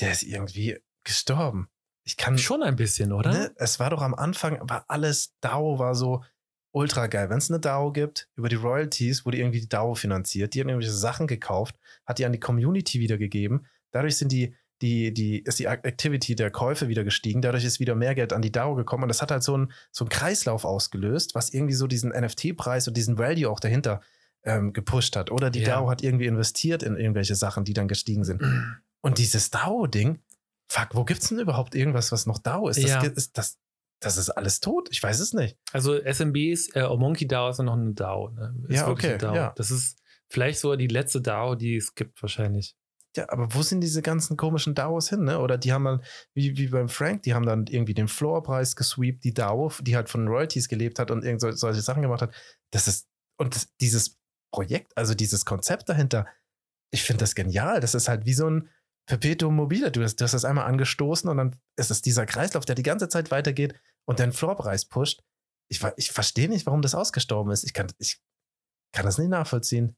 [0.00, 1.68] der ist irgendwie gestorben.
[2.04, 3.30] Ich kann Schon ein bisschen, oder?
[3.30, 3.52] Ne?
[3.56, 6.24] Es war doch am Anfang, war alles DAO, war so
[6.72, 7.28] ultra geil.
[7.28, 10.68] Wenn es eine DAO gibt, über die Royalties wurde irgendwie die DAO finanziert, die haben
[10.68, 13.66] irgendwelche Sachen gekauft, hat die an die Community wiedergegeben.
[13.90, 17.94] Dadurch sind die, die, die, ist die Activity der Käufe wieder gestiegen, dadurch ist wieder
[17.94, 20.64] mehr Geld an die DAO gekommen und das hat halt so einen so einen Kreislauf
[20.64, 24.00] ausgelöst, was irgendwie so diesen NFT-Preis und diesen Value auch dahinter
[24.44, 25.30] ähm, gepusht hat.
[25.32, 25.80] Oder die Ja.
[25.80, 28.40] DAO hat irgendwie investiert in irgendwelche Sachen, die dann gestiegen sind.
[29.00, 30.20] Und dieses DAO-Ding,
[30.68, 32.82] fuck, wo gibt's denn überhaupt irgendwas, was noch DAO ist?
[32.82, 33.02] Das, Ja.
[33.02, 33.58] ist das,
[34.00, 34.88] das ist alles tot.
[34.92, 35.56] Ich weiß es nicht.
[35.72, 38.30] Also SMBs, äh, Monkey DAO ist ja noch eine DAO.
[38.30, 38.54] Ne?
[38.68, 39.34] Ist Ja, okay, eine DAO.
[39.34, 39.52] ja.
[39.56, 39.98] Das ist
[40.28, 42.76] vielleicht sogar die letzte DAO, die es gibt, wahrscheinlich.
[43.16, 45.40] Ja, aber wo sind diese ganzen komischen DAOs hin, ne?
[45.40, 46.02] Oder die haben dann,
[46.34, 50.08] wie, wie beim Frank, die haben dann irgendwie den Floorpreis gesweept, die DAO, die halt
[50.08, 52.34] von Royalties gelebt hat und irgend so, solche Sachen gemacht hat.
[52.70, 54.18] Das ist, und das, dieses
[54.52, 56.26] Projekt, also dieses Konzept dahinter,
[56.92, 57.80] ich finde das genial.
[57.80, 58.68] Das ist halt wie so ein
[59.06, 59.90] Perpetuum mobile.
[59.90, 62.82] Du hast, du hast das einmal angestoßen und dann ist es dieser Kreislauf, der die
[62.82, 63.74] ganze Zeit weitergeht
[64.06, 65.22] und den Floorpreis pusht.
[65.70, 67.64] Ich, ich verstehe nicht, warum das ausgestorben ist.
[67.64, 68.20] Ich kann, ich
[68.92, 69.96] kann das nicht nachvollziehen.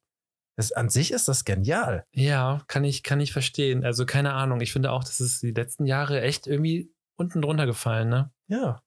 [0.56, 2.04] Das, an sich ist das genial.
[2.12, 3.84] Ja, kann ich, kann ich verstehen.
[3.84, 4.60] Also keine Ahnung.
[4.60, 8.30] Ich finde auch, das ist die letzten Jahre echt irgendwie unten drunter gefallen, ne?
[8.48, 8.82] Ja.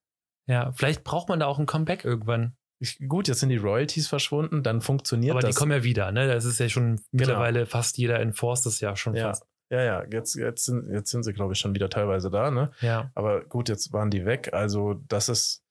[0.46, 2.56] Ja, vielleicht braucht man da auch ein Comeback irgendwann.
[2.80, 5.56] Ich, gut, jetzt sind die Royalties verschwunden, dann funktioniert Aber das.
[5.56, 6.28] die kommen ja wieder, ne?
[6.28, 9.46] Das ist ja schon mittlerweile fast jeder enforced das ja schon ja, fast.
[9.70, 12.72] ja, ja, jetzt, jetzt, sind, jetzt sind sie, glaube ich, schon wieder teilweise da, ne?
[12.82, 13.10] Ja.
[13.16, 14.54] Aber gut, jetzt waren die weg.
[14.54, 15.63] Also, das ist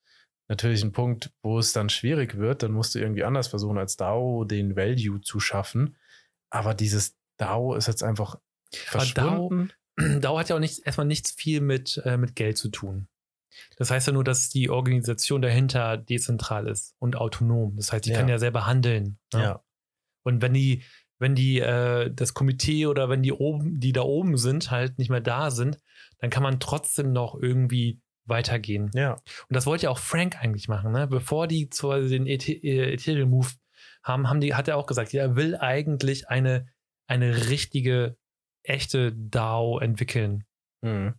[0.53, 2.63] natürlich ein Punkt, wo es dann schwierig wird.
[2.63, 5.97] Dann musst du irgendwie anders versuchen, als DAO den Value zu schaffen.
[6.51, 8.39] Aber dieses DAO ist jetzt einfach
[8.73, 9.73] verschwunden.
[10.21, 13.09] DAO hat ja auch nichts, erstmal nichts viel mit, äh, mit Geld zu tun.
[13.77, 17.77] Das heißt ja nur, dass die Organisation dahinter dezentral ist und autonom.
[17.77, 18.19] Das heißt, die Ja.
[18.19, 19.19] kann ja selber handeln.
[19.33, 19.43] ne?
[19.43, 19.65] Ja.
[20.25, 20.83] Und wenn die,
[21.19, 25.09] wenn die, äh, das Komitee oder wenn die oben, die da oben sind, halt nicht
[25.11, 25.79] mehr da sind,
[26.19, 28.91] dann kann man trotzdem noch irgendwie weitergehen.
[28.95, 29.15] Ja.
[29.15, 31.07] Und das wollte ja auch Frank eigentlich machen, ne?
[31.07, 33.49] Bevor die zu den Eth- äh, Ethereum Move
[34.03, 36.67] haben, haben die, hat er auch gesagt, ja, er will eigentlich eine,
[37.07, 38.17] eine richtige,
[38.63, 40.45] echte DAO entwickeln.
[40.83, 41.15] Mhm.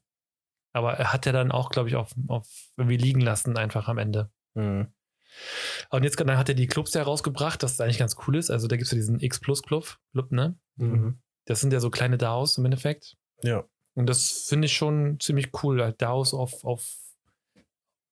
[0.74, 2.48] Aber er hat ja dann auch, glaube ich, auf, auf
[2.78, 4.32] irgendwie liegen lassen, einfach am Ende.
[4.56, 4.94] Mhm.
[5.90, 8.50] Und jetzt dann hat er die Clubs ja rausgebracht, das eigentlich ganz cool ist.
[8.52, 10.58] Also da gibt es ja diesen X Plus Club, Club, ne?
[10.78, 11.20] Mhm.
[11.46, 13.18] Das sind ja so kleine DAOs im Endeffekt.
[13.44, 13.66] Ja.
[13.96, 16.96] Und das finde ich schon ziemlich cool, halt DAOs auf, auf,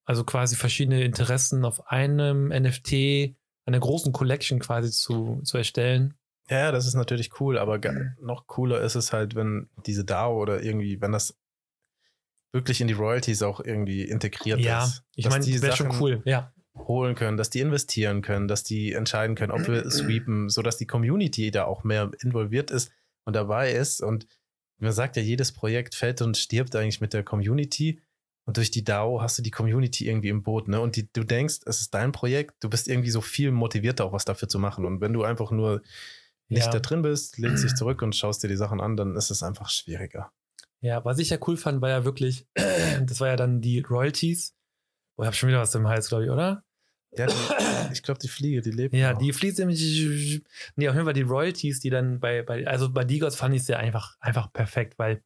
[0.06, 6.14] also quasi verschiedene Interessen auf einem NFT, einer großen Collection quasi zu, zu erstellen.
[6.50, 7.80] Ja, das ist natürlich cool, aber
[8.20, 11.38] noch cooler ist es halt, wenn diese DAO oder irgendwie, wenn das
[12.52, 15.04] wirklich in die Royalties auch irgendwie integriert ja, ist.
[15.16, 16.22] ich Dass meine, die das wäre schon cool.
[16.26, 20.78] Ja, holen können, dass die investieren können, dass die entscheiden können, ob wir sweepen, sodass
[20.78, 22.92] die Community da auch mehr involviert ist
[23.26, 24.02] und dabei ist.
[24.02, 24.28] Und
[24.82, 28.02] man sagt ja, jedes Projekt fällt und stirbt eigentlich mit der Community.
[28.46, 30.82] Und durch die DAO hast du die Community irgendwie im Boot, ne?
[30.82, 34.14] Und die, du denkst, es ist dein Projekt, du bist irgendwie so viel motivierter, auch
[34.14, 34.84] was dafür zu machen.
[34.86, 35.82] Und wenn du einfach nur
[36.50, 36.72] nicht Ja.
[36.72, 39.44] da drin bist, lehnst dich zurück und schaust dir die Sachen an, dann ist es
[39.44, 40.32] einfach schwieriger.
[40.82, 44.56] ja, was ich ja cool fand, war ja wirklich, das war ja dann die Royalties.
[45.18, 46.64] Oh, ich habe schon wieder was im Hals, glaube ich, oder?
[47.18, 47.34] Ja, die,
[47.94, 48.94] ich glaube, die Fliege, die lebt.
[48.96, 49.20] Ja, noch.
[49.20, 50.42] die fließt nämlich.
[50.76, 53.62] Nee, auf jeden Fall die Royalties, die dann bei, bei also bei Digos fand ich
[53.64, 55.22] es ja einfach, einfach perfekt, weil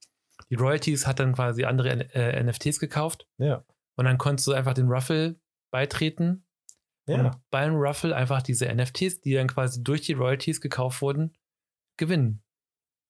[0.50, 3.64] die Royalties hat dann quasi andere äh, NFTs gekauft Ja.
[3.96, 5.40] und dann konntest du einfach den Ruffle
[5.72, 6.46] beitreten
[7.08, 7.20] Ja.
[7.20, 11.34] und beim Ruffle einfach diese NFTs, die dann quasi durch die Royalties gekauft wurden,
[11.98, 12.42] gewinnen.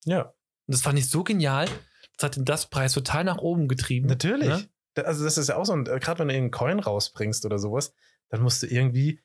[0.05, 0.33] ja.
[0.67, 1.67] Und das fand ich so genial.
[2.17, 4.07] Das hat den das Preis total nach oben getrieben.
[4.07, 4.47] Natürlich.
[4.47, 4.67] Ne?
[5.05, 7.93] Also das ist ja auch so, äh, gerade wenn du irgendeinen Coin rausbringst oder sowas,
[8.29, 9.21] dann musst du irgendwie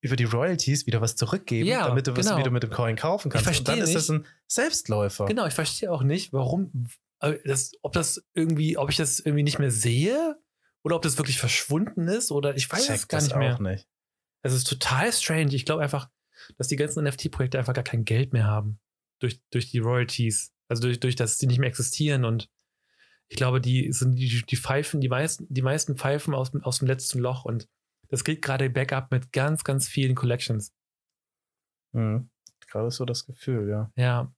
[0.00, 2.38] über die Royalties wieder was zurückgeben, Ja, damit du was genau.
[2.38, 3.50] wieder mit dem Coin kaufen kannst.
[3.50, 5.26] Ich Und dann verstehe ist das ein Selbstläufer.
[5.26, 6.86] Genau, ich verstehe auch nicht, warum,
[7.20, 10.38] äh, das, ob das irgendwie, ob ich das irgendwie nicht mehr sehe
[10.84, 13.54] oder ob das wirklich verschwunden ist oder ich weiß Check es gar das nicht mehr.
[13.56, 13.88] auch nicht.
[14.42, 15.52] Es ist total strange.
[15.54, 16.08] Ich glaube einfach,
[16.56, 18.78] dass die ganzen NFT-Projekte einfach gar kein Geld mehr haben
[19.18, 20.52] durch, durch die Royalties.
[20.68, 22.48] Also durch, durch dass sie nicht mehr existieren und
[23.26, 26.78] ich glaube, die sind die, die Pfeifen, die meisten, die meisten Pfeifen aus, dem- aus
[26.78, 27.68] dem letzten Loch und
[28.08, 30.72] das geht gerade Backup mit ganz, ganz vielen Collections.
[31.92, 32.30] Mhm.
[32.70, 33.90] Gerade so das Gefühl, ja.
[33.96, 34.32] Ja.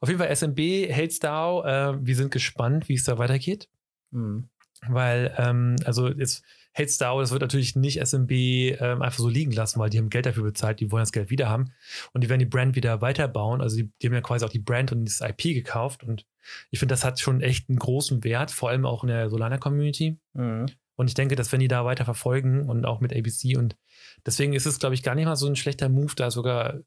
[0.00, 0.58] Auf jeden Fall SMB,
[0.92, 3.68] Hates DAO, äh, wir sind gespannt, wie es da weitergeht.
[4.10, 4.48] Mhm.
[4.86, 6.44] Weil, ähm, also jetzt
[6.74, 10.10] Hates DAO, das wird natürlich nicht SMB ähm, einfach so liegen lassen, weil die haben
[10.10, 11.72] Geld dafür bezahlt, die wollen das Geld wieder haben
[12.12, 13.60] und die werden die Brand wieder weiterbauen.
[13.60, 16.26] Also die, die haben ja quasi auch die Brand und das IP gekauft und
[16.70, 20.18] ich finde, das hat schon echt einen großen Wert, vor allem auch in der Solana-Community.
[20.34, 20.66] Mhm.
[20.96, 23.76] Und ich denke, dass wenn die da weiter verfolgen und auch mit ABC und
[24.24, 26.80] deswegen ist es, glaube ich, gar nicht mal so ein schlechter Move, da sogar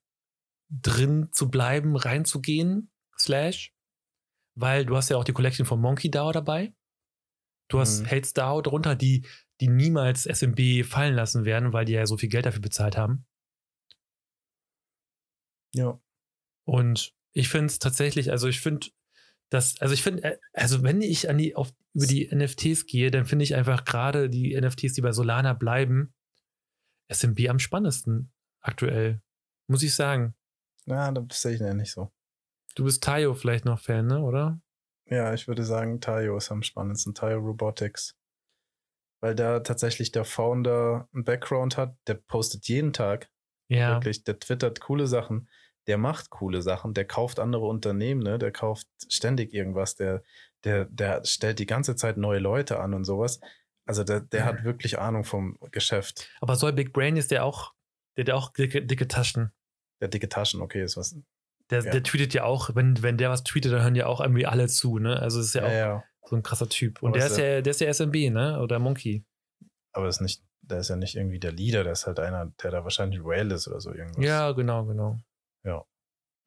[0.70, 3.74] drin zu bleiben, reinzugehen, slash,
[4.56, 6.74] weil du hast ja auch die Collection von Monkey DAO dabei.
[7.70, 8.08] Du hast Mhm.
[8.08, 9.26] Hates DAO darunter, die,
[9.60, 13.26] die niemals SMB fallen lassen werden, weil die ja so viel Geld dafür bezahlt haben.
[15.74, 16.00] Ja.
[16.66, 18.88] Und ich finde es tatsächlich, also ich finde,
[19.50, 23.10] das, also ich finde, äh, also wenn ich an die, auf, über die NFTs gehe,
[23.10, 26.14] dann finde ich einfach gerade die NFTs, die bei Solana bleiben,
[27.12, 28.32] SMB am spannendsten
[28.62, 29.22] aktuell.
[29.68, 30.36] Muss ich sagen.
[30.86, 32.12] Na, das sehe ich ja nicht so.
[32.76, 34.62] Du bist Tayo vielleicht noch Fan, ne, oder?
[35.10, 37.16] Ja, ich würde sagen, Tayo ist am spannendsten.
[37.16, 38.16] Tayo Robotics.
[39.20, 43.32] Weil da tatsächlich der Founder einen Background hat, der postet jeden Tag
[43.70, 43.96] Ja.
[43.96, 45.50] Wirklich, der twittert coole Sachen,
[45.88, 48.38] der macht coole Sachen, der kauft andere Unternehmen, ne?
[48.38, 50.22] der kauft ständig irgendwas, der,
[50.64, 53.40] der, der stellt die ganze Zeit neue Leute an und sowas.
[53.86, 56.30] Also der, der hat wirklich Ahnung vom Geschäft.
[56.42, 57.74] Aber soll Big Brain ist der auch,
[58.18, 59.52] der hat ja auch dicke, dicke Taschen.
[60.02, 61.16] Der dicke Taschen, okay, ist was.
[61.70, 61.92] Der, Ja.
[61.92, 64.68] der tweetet ja auch, wenn, wenn der was tweetet, dann hören ja auch irgendwie alle
[64.68, 65.20] zu, ne?
[65.20, 66.04] Also ist ja auch Ja, ja.
[66.26, 67.02] so ein krasser Typ.
[67.02, 68.60] Und Aber der ist ja, der ist ja SMB, ne?
[68.62, 69.26] Oder Monkey.
[69.94, 72.72] Aber ist nicht, der ist ja nicht irgendwie der Leader, der ist halt einer, der
[72.72, 74.24] da wahrscheinlich Rail ist oder so irgendwas.
[74.24, 75.18] Ja, genau, genau.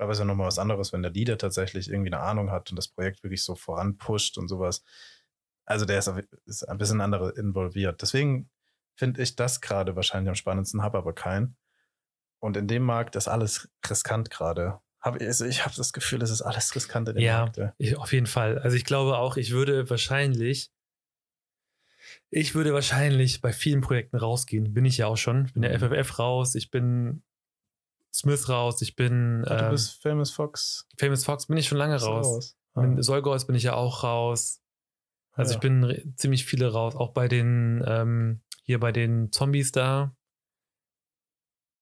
[0.00, 2.70] Aber es ist ja nochmal was anderes, wenn der Leader tatsächlich irgendwie eine Ahnung hat
[2.70, 4.82] und das Projekt wirklich so voranpusht und sowas.
[5.66, 6.10] Also der ist,
[6.46, 8.00] ist ein bisschen andere involviert.
[8.02, 8.50] Deswegen
[8.96, 11.56] finde ich das gerade wahrscheinlich am spannendsten, habe aber keinen.
[12.42, 14.80] Und in dem Markt ist alles riskant gerade.
[15.00, 17.40] Hab, also ich habe das Gefühl, es ist alles riskant in dem Ja.
[17.40, 17.56] Markt.
[17.58, 17.74] Ja.
[17.78, 18.58] Ich, auf jeden Fall.
[18.58, 20.70] Also ich glaube auch, ich würde wahrscheinlich,
[22.30, 24.72] ich würde wahrscheinlich bei vielen Projekten rausgehen.
[24.72, 25.46] Bin ich ja auch schon.
[25.46, 25.94] Ich bin der Mhm.
[26.04, 27.22] FFF raus, ich bin
[28.12, 31.96] Smith raus, ich bin du ähm, bist Famous Fox Famous Fox, bin ich schon lange
[31.98, 32.56] du raus.
[32.74, 32.82] Ah.
[32.82, 33.06] Mit
[33.46, 34.62] bin ich ja auch raus.
[35.32, 35.56] Also Ja.
[35.56, 36.94] ich bin ziemlich viele raus.
[36.96, 40.14] Auch bei den, ähm, hier bei den Zombies da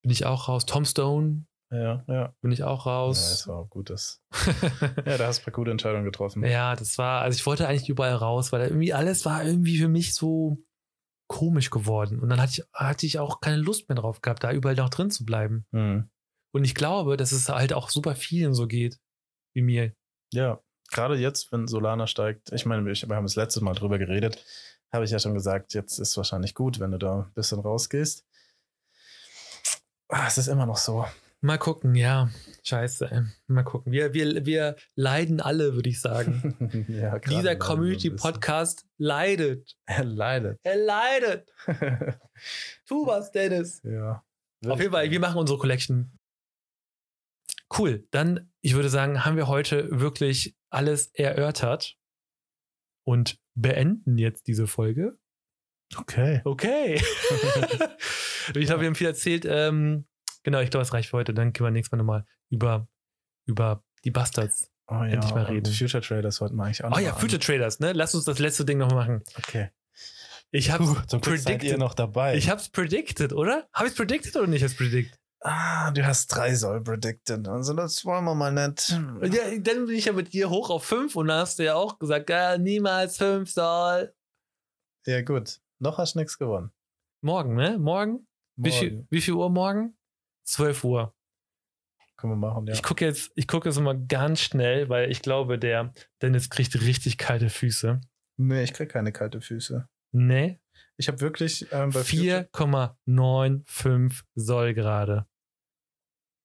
[0.01, 0.65] bin ich auch raus.
[0.65, 2.33] Tom Stone, Ja, ja.
[2.41, 3.19] bin ich auch Ja, raus.
[3.29, 3.89] das war auch gut.
[3.89, 4.21] Das.
[5.05, 6.43] Ja, da hast du eine gute Entscheidung getroffen.
[6.45, 9.89] Ja, das war, also ich wollte eigentlich überall raus, weil irgendwie alles war irgendwie für
[9.89, 10.57] mich so
[11.27, 12.19] komisch geworden.
[12.19, 14.89] Und dann hatte ich, hatte ich auch keine Lust mehr drauf gehabt, da überall noch
[14.89, 15.65] drin zu bleiben.
[15.71, 16.09] Mhm.
[16.51, 18.99] Und ich glaube, dass es halt auch super vielen so geht,
[19.53, 19.93] wie mir.
[20.31, 24.43] Ja, gerade jetzt, wenn Solana steigt, ich meine, wir haben das letzte Mal drüber geredet,
[24.91, 28.25] habe ich ja schon gesagt, jetzt ist wahrscheinlich gut, wenn du da ein bisschen rausgehst.
[30.07, 31.05] Ah, es ist immer noch so.
[31.41, 32.29] Mal gucken, ja.
[32.63, 33.09] Scheiße.
[33.11, 33.21] ey.
[33.47, 33.93] Mal gucken.
[33.93, 36.85] Wir, wir, wir leiden alle, würde ich sagen.
[36.89, 39.77] ja, Dieser Community-Podcast leidet.
[39.85, 40.59] Er leidet.
[40.63, 41.49] Er leidet.
[42.87, 43.81] Tu was, Dennis.
[43.83, 44.23] ja.
[44.67, 46.11] Auf jeden Fall, wir machen unsere Collection.
[47.77, 48.07] Cool.
[48.11, 51.97] Dann, ich würde sagen, haben wir heute wirklich alles erörtert
[53.03, 55.17] und beenden jetzt diese Folge.
[55.95, 56.41] Okay.
[56.43, 56.95] Okay.
[58.55, 59.45] ich glaube, wir haben viel erzählt.
[59.47, 60.05] Ähm,
[60.43, 61.33] genau, ich glaube, es reicht für heute.
[61.33, 62.87] Dann können wir nächstes Mal nochmal über,
[63.45, 64.71] über die Bastards.
[64.87, 65.71] Oh ja, Endlich mal reden.
[65.71, 67.93] Future Traders wollten wir eigentlich auch Oh noch ja, mal Future Traders, ne?
[67.93, 69.15] Lass uns das letzte Ding noch machen.
[69.15, 69.23] an.
[69.37, 69.69] Okay.
[70.51, 71.77] Ich seid ihr predicted.
[71.77, 72.35] noch dabei.
[72.35, 73.67] Ich hab's predicted, oder?
[73.71, 75.19] Habe ich predicted oder nicht als predicted?
[75.41, 77.47] Ah, du hast drei Soll predicted.
[77.47, 78.89] Also das wollen wir mal nicht.
[78.89, 81.75] Ja, dann bin ich ja mit dir hoch auf 5 und da hast du ja
[81.75, 84.13] auch gesagt, ja, niemals 5 soll.
[85.05, 85.59] Ja, gut.
[85.79, 86.71] Noch hast du nichts gewonnen.
[87.21, 87.77] Morgen, ne?
[87.77, 88.27] Morgen?
[88.55, 89.07] Wie, viel, Morgen.
[89.09, 89.97] wie viel Uhr morgen?
[90.45, 91.15] 12 Uhr.
[92.17, 92.73] Können wir machen, ja.
[92.73, 96.75] Ich gucke jetzt, ich gucke jetzt mal ganz schnell, weil ich glaube, der Dennis kriegt
[96.81, 98.01] richtig kalte Füße.
[98.37, 99.87] nee, ich krieg keine kalte Füße.
[100.11, 100.59] Ne?
[100.97, 105.25] Ich habe wirklich ähm, bei Future- 4,95 soll gerade.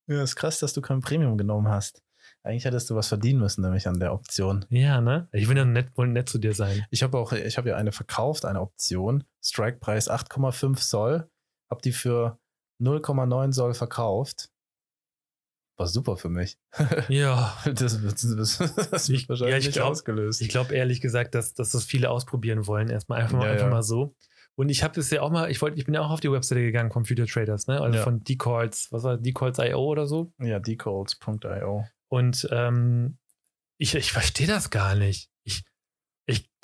[0.07, 2.03] Ja, ist krass, dass du kein Premium genommen hast.
[2.43, 4.67] Eigentlich hättest du was verdienen müssen, nämlich an der Option.
[4.69, 5.29] Ja, ne?
[5.33, 6.85] Ich will ja nett, wollen nett zu dir sein.
[6.91, 9.25] Ich habe auch, ich habe ja eine verkauft, eine Option.
[9.43, 11.31] Strikepreis 8,5 Soll.
[11.71, 12.39] Hab die für
[12.81, 14.51] 0,9 Soll verkauft.
[15.77, 16.57] War super für mich.
[17.09, 17.57] Ja.
[17.75, 18.59] Das wird, das,
[18.91, 20.41] das Ich- wahrscheinlich ja, ich nicht glaub- ausgelöst.
[20.41, 22.89] Ich glaube ehrlich gesagt, dass, dass das viele ausprobieren wollen.
[22.91, 23.73] Erstmal einfach, mal, Ja, einfach ja.
[23.73, 24.15] mal so.
[24.57, 26.31] Und ich habe das ja auch mal, ich wollte, ich bin ja auch auf die
[26.31, 27.81] Webseite gegangen von Future Traders, ne?
[27.81, 28.05] Also Ja.
[28.05, 30.33] von Decalls, was war Decalls.io oder so.
[30.41, 31.85] ja, decalls.io.
[32.09, 33.19] Und ähm,
[33.77, 35.29] ich, ich verstehe das gar nicht.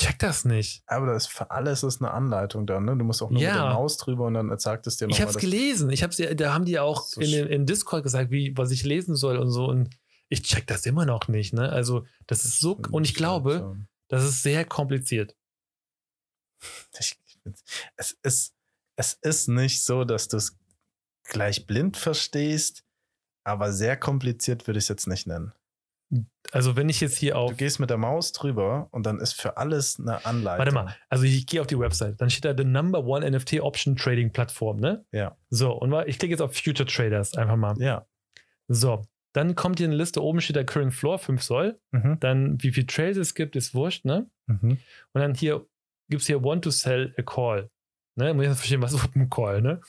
[0.01, 0.82] Ich, ich check das nicht.
[0.86, 2.96] Aber das für alles ist eine Anleitung dann, ne?
[2.96, 3.53] Du musst auch nur Ja.
[3.55, 5.28] mit der Maus drüber und dann sagt es dir Ich nochmal.
[5.28, 5.90] habe es gelesen.
[5.90, 9.14] Ich hab's, da haben die auch So in, in Discord gesagt, wie, was ich lesen
[9.16, 9.66] soll und so.
[9.66, 9.90] Und
[10.28, 11.53] ich check das immer noch nicht.
[11.55, 11.70] Ne?
[11.70, 13.76] Also, das ist so, und ich glaube,
[14.09, 15.36] das ist sehr kompliziert.
[16.98, 17.18] ich,
[17.96, 18.55] es, ist,
[18.96, 20.57] es ist nicht so, dass du es
[21.24, 22.84] gleich blind verstehst,
[23.44, 25.53] aber sehr kompliziert würde ich es jetzt nicht nennen.
[26.52, 27.50] Also, wenn ich jetzt hier auf.
[27.50, 30.58] Du gehst mit der Maus drüber und dann ist für alles eine Anleitung.
[30.58, 33.61] Warte mal, also ich gehe auf die Website, dann steht da the number one NFT
[33.61, 35.04] Option Trading Plattform, ne?
[35.12, 35.36] Ja.
[35.50, 37.74] So, und ich klicke jetzt auf Future Traders einfach mal.
[37.78, 38.06] Ja.
[38.66, 41.80] So, dann kommt hier eine Liste, oben steht der Current Floor, 5 Soll.
[41.92, 42.16] Mhm.
[42.18, 44.28] Dann, wie viel Trades es gibt, ist wurscht, ne?
[44.46, 44.78] Mhm.
[45.12, 45.66] Und dann hier
[46.08, 47.70] gibt es hier Want to Sell a Call.
[48.16, 48.34] Ne?
[48.34, 49.80] Muss ich jetzt verstehen, was ist ein Call, ne?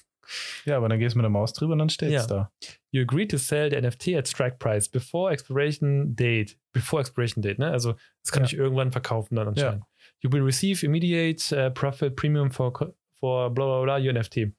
[0.65, 2.27] Ja, aber dann gehst du mit der Maus drüber und dann steht es Ja.
[2.27, 2.51] da.
[2.91, 6.57] You agree to sell the NFT at strike price before expiration date.
[6.73, 7.71] Before expiration date, ne?
[7.71, 7.93] Also,
[8.23, 8.47] das kann Ja.
[8.47, 9.83] ich irgendwann verkaufen dann anscheinend.
[10.21, 12.71] You will receive immediate uh, profit premium for,
[13.19, 14.53] for bla bla bla your NFT.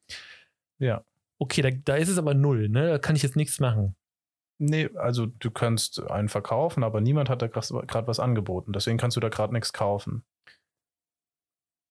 [0.78, 1.04] Ja.
[1.38, 2.88] Okay, da, da ist es aber null, ne?
[2.88, 3.94] Da kann ich jetzt nichts machen.
[4.58, 8.72] Nee, also du kannst einen verkaufen, aber niemand hat da gerade was angeboten.
[8.72, 10.24] Deswegen kannst du da gerade nichts kaufen.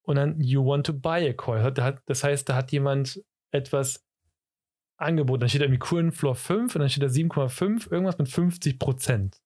[0.04, 3.22] Und dann you want to buy a hat- Das heißt, da hat jemand
[3.52, 4.04] etwas
[4.98, 5.40] angeboten.
[5.40, 9.40] Dann steht irgendwie Current Floor 5 und dann steht da 7,5, irgendwas mit 50 Prozent.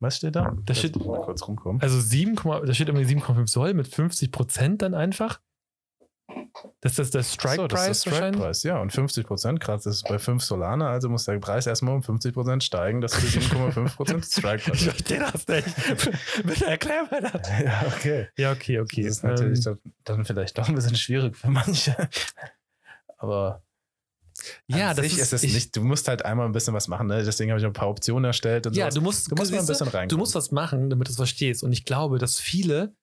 [0.00, 0.56] Was steht da?
[0.64, 1.80] Da steht- mal kurz rumkommen.
[1.80, 5.40] Also 7, da steht irgendwie 7,5 Soll mit 50 Prozent dann einfach.
[6.80, 8.36] Das ist der Strike so, das Price ist der wahrscheinlich.
[8.40, 8.80] Strike-Preis, ja.
[8.80, 12.02] Und 50 Prozent, gerade das ist bei 5 Solana, also muss der Preis erstmal um
[12.02, 15.66] 50 Prozent steigen, dass du 7,5 Prozent Ich Strike-Preis verstehe das nicht.
[16.46, 17.48] Bitte erklär mir das.
[17.64, 18.28] Ja, okay.
[18.36, 19.02] Ja, okay, okay.
[19.04, 21.96] Das ist natürlich Ähm, dann, vielleicht doch ein bisschen schwierig für manche.
[23.18, 23.62] Aber
[24.66, 27.06] ja, das ist, ist es ich, nicht, du musst halt einmal ein bisschen was machen,
[27.06, 27.22] ne?
[27.22, 28.94] Deswegen habe ich ein paar Optionen erstellt und Ja, sowas.
[28.94, 30.08] du musst, du musst mal ein bisschen rein.
[30.08, 31.62] Du musst was machen, damit du es verstehst.
[31.62, 32.94] Und ich glaube, dass viele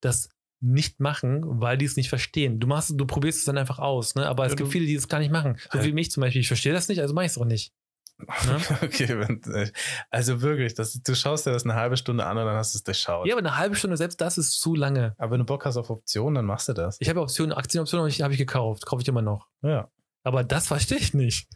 [0.00, 0.28] das
[0.60, 2.58] nicht machen, weil die es nicht verstehen.
[2.60, 4.26] Du machst, du probierst es dann einfach aus, ne?
[4.26, 5.58] Aber es Ja, gibt viele, die es gar nicht machen.
[5.72, 5.84] So Ja.
[5.84, 6.40] wie mich zum Beispiel.
[6.40, 7.72] Ich verstehe das nicht, also mache ich es auch nicht.
[8.18, 8.26] Ne?
[8.82, 9.04] Okay,
[9.52, 9.70] äh,
[10.10, 12.78] also wirklich, das, du schaust dir das eine halbe Stunde an und dann hast du
[12.78, 13.26] es durchschaut.
[13.26, 15.14] Ja, aber eine halbe Stunde, selbst das ist zu lange.
[15.18, 16.96] Aber wenn du Bock hast auf Optionen, dann machst du das.
[17.00, 18.86] Ich habe Optionen, Aktienoptionen habe ich, hab ich gekauft.
[18.86, 19.48] Kaufe ich immer noch.
[19.62, 19.90] Ja,
[20.22, 21.48] Aber das verstehe ich nicht.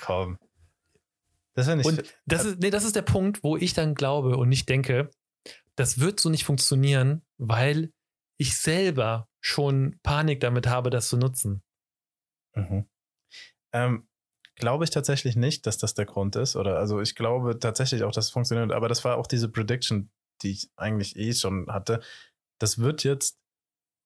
[0.00, 0.38] komm.
[1.54, 1.86] Das wäre nicht.
[1.86, 5.10] Und das ist, nee, das ist der Punkt, wo ich dann glaube und nicht denke,
[5.74, 7.92] das wird so nicht funktionieren, weil
[8.38, 11.62] ich selber schon Panik damit habe, das zu nutzen.
[12.54, 12.86] Mhm.
[13.72, 14.08] Ähm,
[14.56, 16.56] glaube ich tatsächlich nicht, dass das der Grund ist.
[16.56, 18.72] Oder also ich glaube tatsächlich auch, dass es funktioniert.
[18.72, 20.10] Aber das war auch diese Prediction,
[20.42, 22.00] die ich eigentlich eh schon hatte.
[22.58, 23.38] Das wird jetzt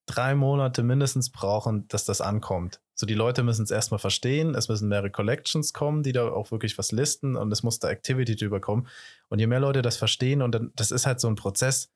[0.07, 2.81] drei Monate mindestens brauchen, dass das ankommt.
[2.95, 6.51] So, die Leute müssen es erstmal verstehen, es müssen mehrere Collections kommen, die da auch
[6.51, 8.89] wirklich was listen und es muss da Activity drüber kommen.
[9.28, 11.91] Und je mehr Leute das verstehen, und dann, das ist halt so ein Prozess,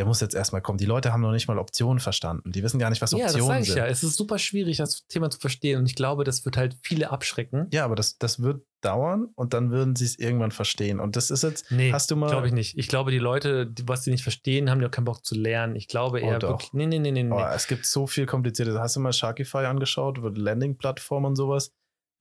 [0.00, 0.78] der muss jetzt erstmal kommen.
[0.78, 2.52] Die Leute haben noch nicht mal Optionen verstanden.
[2.52, 3.76] Die wissen gar nicht, was Ja, das Optionen sage ich sind.
[3.76, 3.86] ja.
[3.86, 5.78] Es ist super schwierig, das Thema zu verstehen.
[5.78, 7.66] Und ich glaube, das wird halt viele abschrecken.
[7.70, 11.00] Ja, aber das, das wird dauern und dann würden sie es irgendwann verstehen.
[11.00, 12.30] Und das ist jetzt, Nee, hast du mal.
[12.30, 12.78] glaube ich nicht.
[12.78, 15.76] Ich glaube, die Leute, die, was sie nicht verstehen, haben auch keinen Bock zu lernen.
[15.76, 16.48] Ich glaube Oh, eher doch.
[16.52, 16.72] wirklich.
[16.72, 17.22] Nee, nee, nee, nee.
[17.24, 17.30] nee.
[17.34, 18.78] Oh, es gibt so viel kompliziertes.
[18.78, 21.72] Hast du mal Sharkify angeschaut, Landing-Plattform und sowas?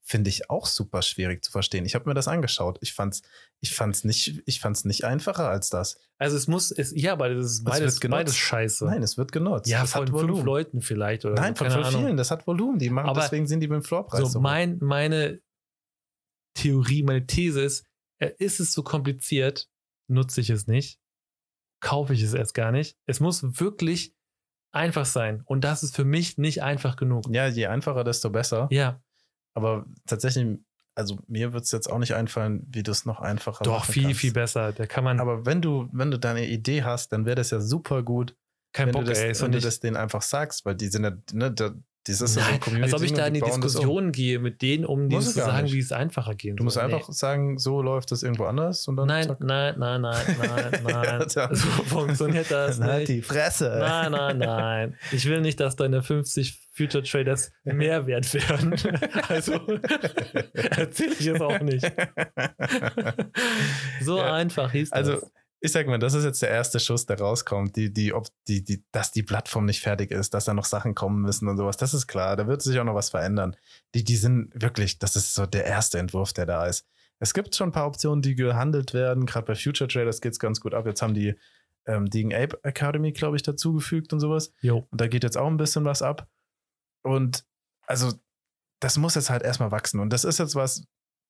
[0.02, 1.86] Finde ich auch super schwierig zu verstehen.
[1.86, 2.80] Ich habe mir das angeschaut.
[2.82, 3.22] Ich fand's,
[3.60, 6.00] ich fand's nicht, ich fand's nicht einfacher als das.
[6.18, 8.86] Also es muss, es, ja, aber das ist Es beides, beides scheiße.
[8.86, 9.68] Nein, es wird genutzt.
[9.70, 10.46] ja, das von hat fünf Volumen.
[10.46, 12.02] Leuten vielleicht oder Nein, so, von voll Ahnung.
[12.06, 12.18] vielen.
[12.18, 12.80] Das hat Volumen.
[12.80, 14.40] Die machen, Aber- deswegen sind die dem Floorpreis So, so.
[14.42, 15.42] mein, meine
[16.56, 17.86] Theorie, meine These ist,
[18.20, 19.70] äh, ist es so kompliziert,
[20.10, 21.00] nutze ich es nicht,
[21.82, 22.98] kaufe ich es erst gar nicht.
[23.06, 24.16] Es muss wirklich
[24.74, 25.42] einfach sein.
[25.46, 27.26] Und das ist für mich nicht einfach genug.
[27.30, 28.68] Ja, je einfacher, desto besser.
[28.72, 29.02] Ja,
[29.54, 30.60] Aber tatsächlich,
[30.96, 33.92] also mir wird es jetzt auch nicht einfallen, wie du es noch einfacher doch, machen
[33.94, 34.20] viel, kannst.
[34.20, 34.72] viel besser.
[34.74, 37.60] Da kann man Aber wenn du, wenn du deine Idee hast, dann wäre das ja
[37.60, 38.36] super gut,
[38.74, 39.40] kein wenn, Bock, du das, ey.
[39.42, 41.72] Wenn du das denen einfach sagst, weil die sind ja, ne, da,
[42.06, 42.94] das ist ja so Nein, ein Community.
[42.94, 43.62] als ob ich da in die das um.
[43.62, 45.74] Diskussion gehe mit denen, um denen zu sagen, nicht.
[45.74, 46.84] wie es einfacher gehen Du musst soll.
[46.86, 49.42] einfach sagen, so läuft das irgendwo anders und dann Nein, zack.
[49.42, 51.26] nein, nein, nein, nein, nein.
[51.36, 51.54] Ja.
[51.54, 53.10] so funktioniert das Halt nicht.
[53.10, 53.76] die Fresse.
[53.80, 54.98] Nein, nein, nein.
[55.12, 58.76] Ich will nicht, dass deine 50 Future Traders mehr wert werden.
[59.28, 59.54] Also
[60.54, 61.86] erzähle ich es auch nicht.
[64.02, 64.34] So Ja.
[64.34, 64.98] einfach hieß das.
[65.08, 65.28] Also,
[65.62, 68.64] ich sag mal, das ist jetzt der erste Schuss, der rauskommt, die, die, ob, die,
[68.64, 71.76] die, dass die Plattform nicht fertig ist, dass da noch Sachen kommen müssen und sowas.
[71.76, 72.38] Das ist klar.
[72.38, 73.56] Da wird sich auch noch was verändern.
[73.94, 76.86] Die, die sind wirklich, das ist so der erste Entwurf, der da ist.
[77.20, 79.26] Es gibt schon ein paar Optionen, die gehandelt werden.
[79.26, 80.86] Gerade bei Future Traders geht es ganz gut ab.
[80.86, 81.36] Jetzt haben die
[81.86, 84.54] ähm, Degen Ape Academy, glaube ich, dazugefügt und sowas.
[84.62, 84.88] jo.
[84.90, 86.30] Und da geht jetzt auch ein bisschen was ab.
[87.04, 87.46] Und
[87.88, 88.14] also,
[88.80, 90.00] das muss jetzt halt erstmal wachsen.
[90.00, 90.84] Und das ist jetzt was,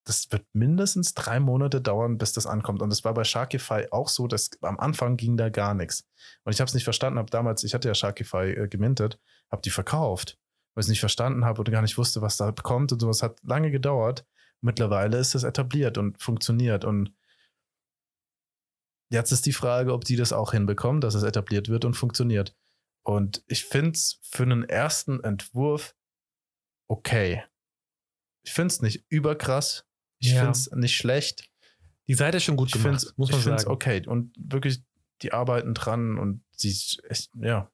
[0.05, 2.81] das wird mindestens drei Monate dauern, bis das ankommt.
[2.81, 6.07] Und das war bei Sharkify auch so, dass am Anfang ging da gar nichts.
[6.43, 9.19] Und ich habe es nicht verstanden, habe damals, ich hatte ja Sharkify äh, gemintet,
[9.51, 10.37] habe die verkauft,
[10.73, 13.21] weil ich es nicht verstanden habe und gar nicht wusste, was da kommt und sowas.
[13.21, 14.25] Hat lange gedauert.
[14.61, 16.85] Mittlerweile ist es etabliert und funktioniert.
[16.85, 17.13] Und
[19.11, 22.55] jetzt ist die Frage, ob die das auch hinbekommen, dass es etabliert wird und funktioniert.
[23.03, 25.95] Und ich finde es für einen ersten Entwurf
[26.87, 27.43] okay.
[28.43, 29.85] Ich finde es nicht überkrass.
[30.19, 30.39] Ich Ja.
[30.39, 31.49] finde es nicht schlecht.
[32.07, 33.67] Die Seite ist schon gut Ich gemacht, finde muss man ich sagen.
[33.67, 34.07] okay.
[34.07, 34.81] Und wirklich,
[35.21, 37.71] die arbeiten dran und sie ist echt, ja,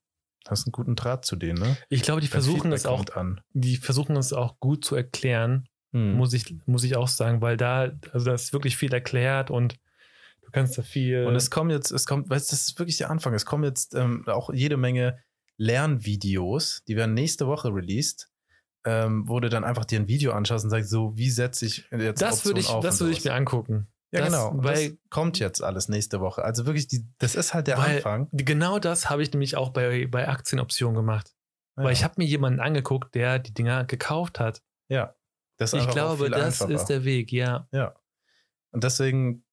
[0.48, 1.78] hast einen guten Draht zu denen, ne?
[1.90, 3.42] Ich glaube, die versuchen es auch, an.
[3.54, 6.16] die versuchen es auch gut zu erklären, Hm.
[6.16, 9.76] muss ich, muss ich auch sagen, weil da, also da ist wirklich viel erklärt und
[10.56, 11.26] kannst da viel.
[11.26, 13.34] Und es kommen jetzt, es kommt, weißt du, das ist wirklich der Anfang.
[13.34, 15.20] Es kommen jetzt ähm, auch jede Menge
[15.58, 18.30] Lernvideos, die werden nächste Woche released,
[18.86, 21.88] ähm, wo du dann einfach dir ein Video anschaust und sagst, so, wie setze ich
[21.92, 23.88] jetzt das würde ich, das würde ich mir angucken.
[24.12, 24.52] Ja, das, genau.
[24.56, 26.44] Weil kommt jetzt alles nächste Woche.
[26.44, 28.30] Also wirklich, die, das ist halt der Anfang.
[28.32, 31.34] genau das habe ich nämlich auch bei, bei Aktienoptionen gemacht.
[31.78, 31.84] Ja.
[31.84, 34.62] Weil ich habe mir jemanden angeguckt, der die Dinger gekauft hat.
[34.90, 35.16] ja.
[35.58, 36.72] Das ist Ich glaube, das einfacher.
[36.72, 37.70] ist der Weg, ja.
[38.72, 39.45] Und deswegen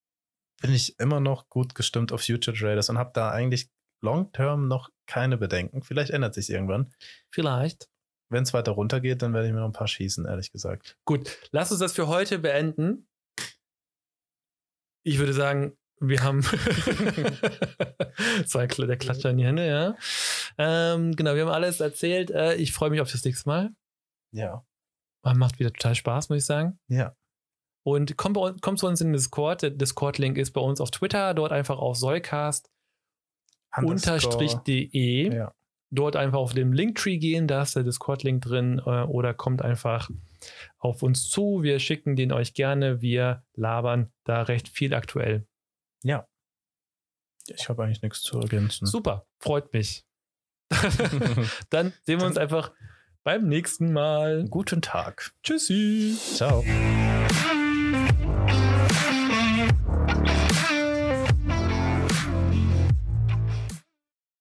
[0.62, 3.68] bin ich immer noch gut gestimmt auf Future Traders und habe da eigentlich
[4.02, 5.82] long-term noch keine Bedenken.
[5.82, 6.92] Vielleicht ändert sich irgendwann.
[7.30, 7.88] Vielleicht.
[8.30, 10.96] Wenn es weiter runtergeht, dann werde ich mir noch ein paar schießen, ehrlich gesagt.
[11.04, 13.06] Gut, lass uns das für heute beenden.
[15.04, 16.38] Ich würde sagen, wir haben.
[16.46, 16.46] ein
[18.68, 19.96] Kl- der Klatscher in die Hände, ja.
[20.58, 22.30] Ähm, genau, wir haben alles erzählt.
[22.30, 23.70] Äh, ich freue mich auf das nächste Mal.
[24.32, 24.64] Ja.
[25.24, 26.78] Macht wieder total Spaß, muss ich sagen.
[26.88, 27.14] Ja.
[27.84, 29.62] Und uns, kommt zu uns in den Discord.
[29.62, 31.34] Der Discord-Link ist bei uns auf Twitter.
[31.34, 32.70] Dort einfach auf Soulcast
[33.82, 35.34] unterstrich de.
[35.34, 35.54] Ja.
[35.94, 38.80] Dort einfach auf dem Linktree gehen, da ist der Discord-Link drin.
[38.84, 40.08] Äh, oder kommt einfach
[40.78, 41.62] auf uns zu.
[41.62, 43.02] Wir schicken den euch gerne.
[43.02, 45.46] Wir labern da recht viel aktuell.
[46.02, 46.26] Ja.
[47.46, 48.86] Ich habe eigentlich nichts zu ergänzen.
[48.86, 50.06] Super, freut mich.
[51.70, 52.72] Dann sehen wir uns einfach
[53.22, 54.46] beim nächsten Mal.
[54.48, 55.32] Guten Tag.
[55.42, 56.16] Tschüssi.
[56.16, 56.64] Ciao.